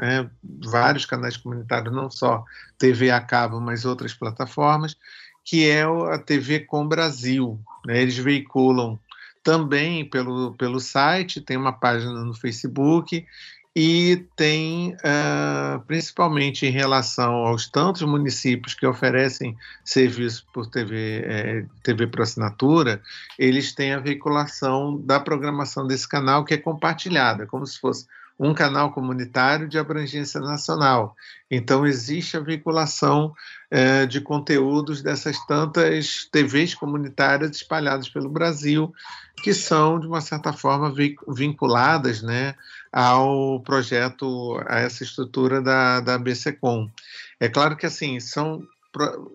né, 0.02 0.28
vários 0.42 1.06
canais 1.06 1.36
comunitários, 1.36 1.94
não 1.94 2.10
só 2.10 2.44
TV 2.76 3.12
a 3.12 3.20
cabo, 3.20 3.60
mas 3.60 3.84
outras 3.84 4.12
plataformas, 4.12 4.96
que 5.44 5.70
é 5.70 5.84
a 5.84 6.18
TV 6.18 6.58
Com 6.58 6.88
Brasil. 6.88 7.60
Né, 7.86 8.02
eles 8.02 8.18
veiculam 8.18 8.98
também 9.44 10.04
pelo, 10.04 10.54
pelo 10.54 10.80
site, 10.80 11.40
tem 11.40 11.56
uma 11.56 11.72
página 11.72 12.24
no 12.24 12.34
Facebook 12.34 13.24
e 13.76 14.26
tem, 14.36 14.92
uh, 14.94 15.80
principalmente 15.86 16.66
em 16.66 16.70
relação 16.70 17.34
aos 17.34 17.68
tantos 17.68 18.02
municípios 18.02 18.74
que 18.74 18.84
oferecem 18.84 19.56
serviço 19.84 20.44
por 20.52 20.66
TV, 20.66 21.22
é, 21.24 21.64
TV 21.82 22.08
por 22.08 22.22
assinatura, 22.22 23.00
eles 23.38 23.72
têm 23.72 23.92
a 23.92 24.00
veiculação 24.00 25.00
da 25.00 25.20
programação 25.20 25.86
desse 25.86 26.08
canal 26.08 26.44
que 26.44 26.54
é 26.54 26.58
compartilhada, 26.58 27.46
como 27.46 27.64
se 27.64 27.78
fosse 27.78 28.06
um 28.38 28.54
canal 28.54 28.92
comunitário 28.92 29.68
de 29.68 29.78
abrangência 29.78 30.40
nacional. 30.40 31.14
Então, 31.50 31.86
existe 31.86 32.36
a 32.36 32.40
vinculação 32.40 33.34
é, 33.70 34.06
de 34.06 34.20
conteúdos 34.20 35.02
dessas 35.02 35.38
tantas 35.46 36.24
TVs 36.30 36.74
comunitárias 36.74 37.50
espalhadas 37.56 38.08
pelo 38.08 38.28
Brasil, 38.28 38.92
que 39.42 39.52
são, 39.54 40.00
de 40.00 40.06
uma 40.06 40.20
certa 40.20 40.52
forma, 40.52 40.92
vinculadas 41.28 42.22
né, 42.22 42.54
ao 42.92 43.60
projeto, 43.60 44.60
a 44.66 44.80
essa 44.80 45.02
estrutura 45.02 45.60
da, 45.60 46.00
da 46.00 46.18
BCCom. 46.18 46.90
É 47.38 47.48
claro 47.48 47.76
que, 47.76 47.86
assim, 47.86 48.18
são 48.18 48.62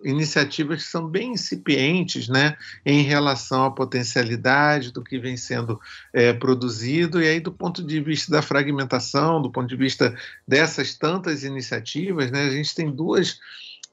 iniciativas 0.04 0.84
que 0.84 0.90
são 0.90 1.08
bem 1.08 1.34
incipientes 1.34 2.28
né, 2.28 2.56
em 2.86 3.02
relação 3.02 3.66
à 3.66 3.72
potencialidade 3.72 4.92
do 4.92 5.04
que 5.04 5.18
vem 5.18 5.36
sendo 5.36 5.80
é, 6.14 6.32
produzido, 6.34 7.22
e 7.22 7.28
aí, 7.28 7.40
do 7.40 7.52
ponto 7.52 7.84
de 7.84 8.00
vista 8.00 8.32
da 8.32 8.42
fragmentação, 8.42 9.42
do 9.42 9.52
ponto 9.52 9.68
de 9.68 9.76
vista 9.76 10.16
dessas 10.48 10.94
tantas 10.94 11.44
iniciativas, 11.44 12.30
né, 12.32 12.44
a 12.44 12.50
gente 12.50 12.76
tem 12.76 12.92
duas 12.92 13.40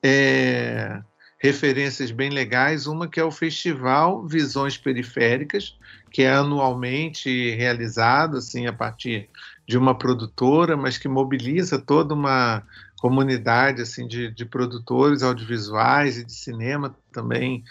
é, 0.02 1.00
referências 1.38 2.10
bem 2.10 2.30
legais: 2.30 2.86
uma 2.86 3.08
que 3.08 3.18
é 3.18 3.24
o 3.24 3.30
Festival 3.30 4.26
Visões 4.26 4.76
Periféricas, 4.76 5.76
que 6.10 6.22
é 6.22 6.32
anualmente 6.32 7.50
realizado 7.50 8.36
assim, 8.36 8.66
a 8.66 8.72
partir 8.72 9.28
de 9.66 9.78
uma 9.78 9.96
produtora, 9.96 10.76
mas 10.76 10.98
que 10.98 11.08
mobiliza 11.08 11.78
toda 11.78 12.14
uma 12.14 12.62
comunidade 13.04 13.82
assim 13.82 14.06
de, 14.06 14.30
de 14.30 14.46
produtores 14.46 15.22
audiovisuais 15.22 16.16
e 16.16 16.24
de 16.24 16.32
cinema 16.32 16.96
também 17.12 17.62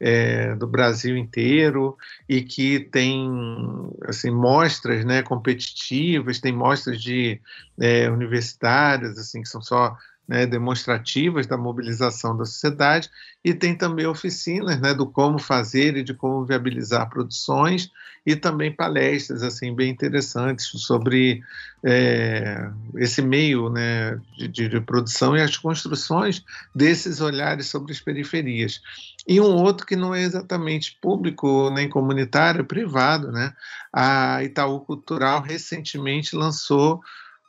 é, 0.00 0.54
do 0.54 0.66
Brasil 0.66 1.14
inteiro 1.14 1.94
e 2.26 2.40
que 2.40 2.80
tem 2.80 3.28
assim 4.08 4.30
mostras 4.30 5.04
né 5.04 5.22
competitivas 5.22 6.40
tem 6.40 6.54
mostras 6.54 7.02
de 7.02 7.38
é, 7.78 8.08
universitárias 8.08 9.18
assim 9.18 9.42
que 9.42 9.48
são 9.50 9.60
só 9.60 9.94
né, 10.26 10.46
demonstrativas 10.46 11.46
da 11.46 11.56
mobilização 11.56 12.36
da 12.36 12.44
sociedade 12.44 13.10
e 13.44 13.52
tem 13.52 13.74
também 13.74 14.06
oficinas 14.06 14.80
né, 14.80 14.94
do 14.94 15.06
como 15.06 15.38
fazer 15.38 15.96
e 15.96 16.02
de 16.02 16.14
como 16.14 16.44
viabilizar 16.44 17.08
produções 17.10 17.90
e 18.24 18.36
também 18.36 18.74
palestras 18.74 19.42
assim 19.42 19.74
bem 19.74 19.90
interessantes 19.90 20.66
sobre 20.66 21.42
é, 21.84 22.70
esse 22.96 23.20
meio 23.20 23.68
né, 23.68 24.18
de, 24.38 24.68
de, 24.68 24.80
produção 24.80 25.36
e 25.36 25.40
as 25.40 25.56
construções 25.56 26.44
desses 26.72 27.20
olhares 27.20 27.66
sobre 27.66 27.92
as 27.92 28.00
periferias. 28.00 28.80
E 29.26 29.40
um 29.40 29.56
outro 29.56 29.84
que 29.84 29.96
não 29.96 30.14
é 30.14 30.22
exatamente 30.22 30.96
público 31.00 31.70
nem 31.70 31.88
comunitário, 31.88 32.60
é 32.60 32.64
privado, 32.64 33.32
né? 33.32 33.52
A 33.92 34.42
Itaú 34.42 34.80
Cultural 34.80 35.42
recentemente 35.42 36.36
lançou 36.36 37.00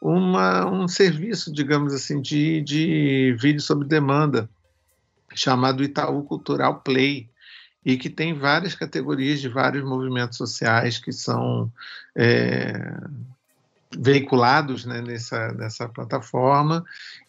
uma, 0.03 0.69
um 0.69 0.85
serviço, 0.85 1.51
digamos 1.51 1.93
assim, 1.93 2.21
de, 2.21 2.59
de 2.61 3.33
vídeo 3.39 3.61
sob 3.61 3.85
demanda, 3.85 4.49
chamado 5.33 5.81
Itaú 5.81 6.23
Cultural 6.23 6.81
Play, 6.81 7.29
e 7.85 7.95
que 7.97 8.09
tem 8.09 8.33
várias 8.33 8.75
categorias 8.75 9.39
de 9.39 9.47
vários 9.47 9.83
movimentos 9.83 10.37
sociais 10.37 10.97
que 10.97 11.13
são 11.13 11.71
é, 12.15 12.97
veiculados 13.99 14.85
né, 14.85 15.01
nessa, 15.01 15.51
nessa 15.53 15.87
plataforma 15.87 16.83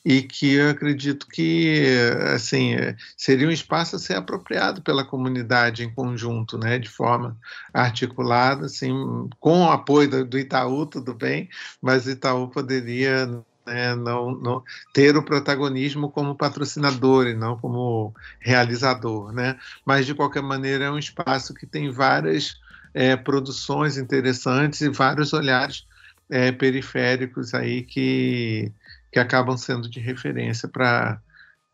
e 0.04 0.22
que 0.22 0.54
eu 0.54 0.70
acredito 0.70 1.26
que 1.26 1.86
assim 2.34 2.76
seria 3.16 3.48
um 3.48 3.52
espaço 3.52 3.96
a 3.96 3.98
ser 3.98 4.14
apropriado 4.14 4.82
pela 4.82 5.04
comunidade 5.04 5.82
em 5.82 5.92
conjunto, 5.92 6.58
né, 6.58 6.78
de 6.78 6.88
forma 6.88 7.36
articulada, 7.72 8.66
assim, 8.66 8.92
com 9.40 9.62
o 9.62 9.70
apoio 9.70 10.24
do, 10.24 10.38
Itaú, 10.38 10.86
tudo 10.86 11.14
bem, 11.14 11.48
mas 11.80 12.06
o 12.06 12.10
Itaú 12.10 12.48
poderia 12.48 13.26
né, 13.66 13.94
não, 13.94 14.32
não, 14.32 14.62
ter 14.92 15.16
o 15.16 15.22
protagonismo 15.22 16.10
como 16.10 16.34
patrocinador 16.34 17.26
e 17.26 17.34
não 17.34 17.56
como 17.56 18.14
realizador, 18.40 19.32
né? 19.32 19.58
Mas 19.86 20.04
de 20.04 20.14
qualquer 20.14 20.42
maneira 20.42 20.84
é 20.84 20.90
um 20.90 20.98
espaço 20.98 21.54
que 21.54 21.66
tem 21.66 21.90
várias 21.90 22.60
é, 22.92 23.16
produções 23.16 23.96
interessantes 23.96 24.82
e 24.82 24.90
vários 24.90 25.32
olhares 25.32 25.86
é, 26.30 26.52
periféricos 26.52 27.54
aí 27.54 27.82
que, 27.82 28.72
que 29.12 29.18
acabam 29.18 29.56
sendo 29.56 29.88
de 29.88 30.00
referência 30.00 30.68
para 30.68 31.20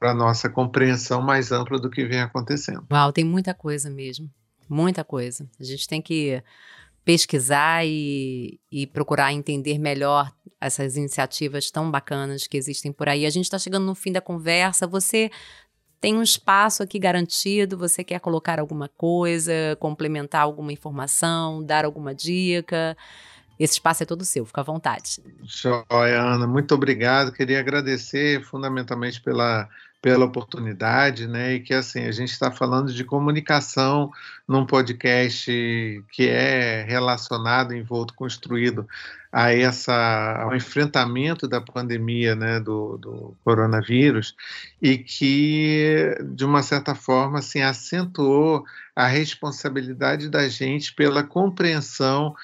a 0.01 0.15
nossa 0.15 0.49
compreensão 0.49 1.23
mais 1.23 1.53
ampla 1.53 1.79
do 1.79 1.91
que 1.91 2.05
vem 2.05 2.21
acontecendo. 2.21 2.87
Uau, 2.91 3.13
tem 3.13 3.25
muita 3.25 3.55
coisa 3.55 3.91
mesmo, 3.91 4.31
muita 4.69 5.05
coisa. 5.05 5.49
A 5.59 5.65
gente 5.65 5.87
tem 5.87 6.01
que 6.01 6.43
pesquisar 7.05 7.87
e, 7.87 8.61
e 8.71 8.87
procurar 8.87 9.33
entender 9.33 9.79
melhor 9.79 10.33
essas 10.61 10.97
iniciativas 10.97 11.71
tão 11.71 11.91
bacanas 11.91 12.47
que 12.47 12.57
existem 12.57 12.93
por 12.93 13.09
aí. 13.09 13.25
A 13.25 13.31
gente 13.31 13.45
está 13.45 13.59
chegando 13.59 13.87
no 13.87 13.95
fim 13.95 14.13
da 14.13 14.21
conversa. 14.21 14.87
Você 14.87 15.31
tem 16.01 16.15
um 16.15 16.23
espaço 16.23 16.83
aqui 16.83 16.99
garantido. 16.99 17.79
Você 17.79 18.05
quer 18.05 18.21
colocar 18.21 18.61
alguma 18.61 18.89
coisa, 18.89 19.53
complementar 19.81 20.43
alguma 20.43 20.73
informação, 20.73 21.65
dar 21.65 21.85
alguma 21.85 22.15
dica? 22.15 22.97
Esse 23.61 23.75
espaço 23.75 24.03
é 24.03 24.07
todo 24.07 24.25
seu, 24.25 24.47
fica 24.47 24.63
à 24.63 24.65
vontade. 24.65 25.23
Joia, 25.45 26.19
Ana, 26.19 26.47
muito 26.47 26.75
obrigado. 26.75 27.31
Queria 27.31 27.61
agradecer 27.61 28.43
fundamentalmente 28.43 29.21
pela, 29.21 29.69
pela 30.01 30.25
oportunidade, 30.25 31.27
né? 31.27 31.53
E 31.57 31.61
que 31.61 31.75
assim, 31.75 32.07
a 32.07 32.11
gente 32.11 32.31
está 32.31 32.51
falando 32.51 32.91
de 32.91 33.05
comunicação 33.05 34.11
num 34.49 34.65
podcast 34.65 35.53
que 36.11 36.27
é 36.27 36.87
relacionado, 36.89 37.75
envolto, 37.75 38.15
construído 38.15 38.89
a 39.31 39.53
essa 39.53 40.43
ao 40.43 40.57
enfrentamento 40.57 41.47
da 41.47 41.61
pandemia, 41.61 42.35
né, 42.35 42.59
do, 42.59 42.97
do 42.97 43.37
coronavírus 43.45 44.35
e 44.83 44.99
que 44.99 46.17
de 46.33 46.45
uma 46.45 46.63
certa 46.63 46.95
forma 46.95 47.39
assim 47.39 47.61
acentuou 47.63 48.65
a 48.97 49.07
responsabilidade 49.07 50.29
da 50.29 50.49
gente 50.49 50.93
pela 50.95 51.23
compreensão 51.23 52.35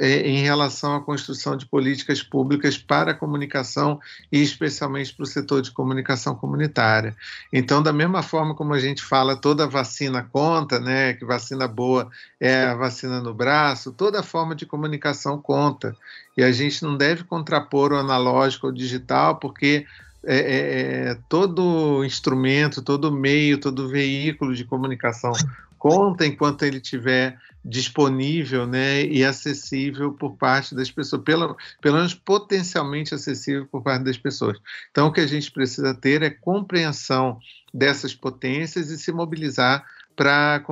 em 0.00 0.42
relação 0.42 0.96
à 0.96 1.00
construção 1.00 1.54
de 1.54 1.66
políticas 1.66 2.22
públicas 2.22 2.78
para 2.78 3.10
a 3.10 3.14
comunicação 3.14 4.00
e 4.32 4.40
especialmente 4.42 5.12
para 5.12 5.24
o 5.24 5.26
setor 5.26 5.60
de 5.60 5.70
comunicação 5.70 6.34
comunitária. 6.34 7.14
Então, 7.52 7.82
da 7.82 7.92
mesma 7.92 8.22
forma 8.22 8.54
como 8.54 8.72
a 8.72 8.78
gente 8.78 9.02
fala, 9.02 9.36
toda 9.36 9.66
vacina 9.66 10.22
conta, 10.22 10.80
né, 10.80 11.12
que 11.12 11.24
vacina 11.24 11.68
boa 11.68 12.10
é 12.40 12.64
a 12.64 12.74
vacina 12.74 13.20
no 13.20 13.34
braço, 13.34 13.92
toda 13.92 14.22
forma 14.22 14.54
de 14.54 14.64
comunicação 14.64 15.40
conta. 15.40 15.94
E 16.34 16.42
a 16.42 16.50
gente 16.50 16.82
não 16.82 16.96
deve 16.96 17.24
contrapor 17.24 17.92
o 17.92 17.96
analógico 17.96 18.68
ao 18.68 18.72
digital, 18.72 19.36
porque 19.36 19.84
é, 20.24 20.36
é, 20.36 21.10
é 21.10 21.18
todo 21.28 22.02
instrumento, 22.04 22.80
todo 22.80 23.12
meio, 23.12 23.58
todo 23.58 23.88
veículo 23.88 24.54
de 24.54 24.64
comunicação 24.64 25.32
conta 25.80 26.26
enquanto 26.26 26.62
ele 26.62 26.78
tiver 26.78 27.38
disponível 27.64 28.66
né, 28.66 29.02
e 29.04 29.24
acessível 29.24 30.12
por 30.12 30.36
parte 30.36 30.74
das 30.74 30.90
pessoas, 30.90 31.22
pelo, 31.22 31.56
pelo 31.80 31.96
menos 31.96 32.14
potencialmente 32.14 33.14
acessível 33.14 33.66
por 33.66 33.82
parte 33.82 34.04
das 34.04 34.18
pessoas. 34.18 34.58
Então, 34.90 35.08
o 35.08 35.12
que 35.12 35.20
a 35.20 35.26
gente 35.26 35.50
precisa 35.50 35.94
ter 35.94 36.22
é 36.22 36.30
compreensão 36.30 37.38
dessas 37.72 38.14
potências 38.14 38.90
e 38.90 38.98
se 38.98 39.10
mobilizar 39.10 39.84
para 40.14 40.62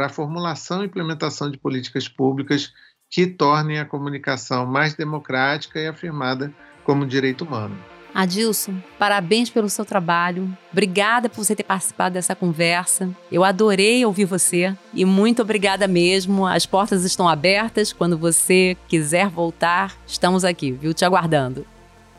a 0.00 0.08
formulação 0.08 0.82
e 0.82 0.86
implementação 0.86 1.50
de 1.50 1.58
políticas 1.58 2.06
públicas 2.06 2.72
que 3.10 3.26
tornem 3.26 3.78
a 3.78 3.86
comunicação 3.86 4.66
mais 4.66 4.94
democrática 4.94 5.80
e 5.80 5.86
afirmada 5.86 6.52
como 6.84 7.06
direito 7.06 7.44
humano. 7.44 7.97
Adilson, 8.18 8.74
parabéns 8.98 9.48
pelo 9.48 9.68
seu 9.68 9.84
trabalho. 9.84 10.52
Obrigada 10.72 11.28
por 11.28 11.44
você 11.44 11.54
ter 11.54 11.62
participado 11.62 12.14
dessa 12.14 12.34
conversa. 12.34 13.08
Eu 13.30 13.44
adorei 13.44 14.04
ouvir 14.04 14.24
você 14.24 14.76
e 14.92 15.04
muito 15.04 15.40
obrigada 15.40 15.86
mesmo. 15.86 16.44
As 16.44 16.66
portas 16.66 17.04
estão 17.04 17.28
abertas. 17.28 17.92
Quando 17.92 18.18
você 18.18 18.76
quiser 18.88 19.28
voltar, 19.28 19.96
estamos 20.04 20.44
aqui, 20.44 20.72
viu? 20.72 20.92
Te 20.92 21.04
aguardando. 21.04 21.64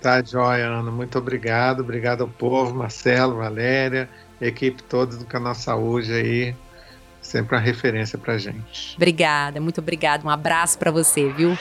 Tá, 0.02 0.24
joia, 0.24 0.68
Ana. 0.68 0.90
Muito 0.90 1.18
obrigado. 1.18 1.82
Obrigado 1.82 2.22
ao 2.22 2.30
povo, 2.30 2.74
Marcelo, 2.74 3.36
Valéria, 3.36 4.10
equipe 4.40 4.82
toda 4.84 5.18
do 5.18 5.26
Canal 5.26 5.54
Saúde 5.54 6.14
aí. 6.14 6.56
Sempre 7.22 7.58
uma 7.58 7.62
referência 7.62 8.18
pra 8.18 8.38
gente. 8.38 8.96
Obrigada, 8.96 9.60
muito 9.60 9.82
obrigada. 9.82 10.26
Um 10.26 10.30
abraço 10.30 10.80
para 10.80 10.92
você, 10.92 11.28
viu? 11.34 11.58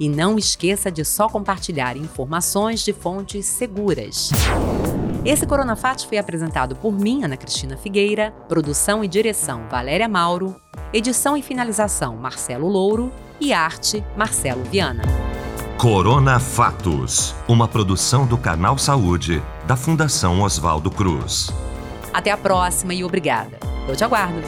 E 0.00 0.08
não 0.08 0.36
esqueça 0.36 0.90
de 0.90 1.04
só 1.04 1.28
compartilhar 1.28 1.96
informações 1.96 2.84
de 2.84 2.92
fontes 2.92 3.46
seguras. 3.46 4.30
Esse 5.24 5.46
Coronafatos 5.46 6.04
foi 6.04 6.18
apresentado 6.18 6.76
por 6.76 6.92
mim, 6.92 7.22
Ana 7.22 7.36
Cristina 7.36 7.76
Figueira, 7.76 8.32
produção 8.48 9.04
e 9.04 9.08
direção 9.08 9.68
Valéria 9.70 10.08
Mauro, 10.08 10.60
edição 10.92 11.36
e 11.36 11.42
finalização 11.42 12.16
Marcelo 12.16 12.68
Louro 12.68 13.12
e 13.40 13.52
arte 13.52 14.04
Marcelo 14.16 14.62
Viana. 14.64 15.02
Corona 15.78 16.38
Fatos, 16.38 17.34
uma 17.46 17.68
produção 17.68 18.26
do 18.26 18.38
Canal 18.38 18.78
Saúde, 18.78 19.42
da 19.66 19.76
Fundação 19.76 20.40
Oswaldo 20.40 20.90
Cruz. 20.90 21.50
Até 22.12 22.30
a 22.30 22.36
próxima 22.36 22.94
e 22.94 23.04
obrigada. 23.04 23.58
Eu 23.88 23.96
te 23.96 24.04
aguardo. 24.04 24.40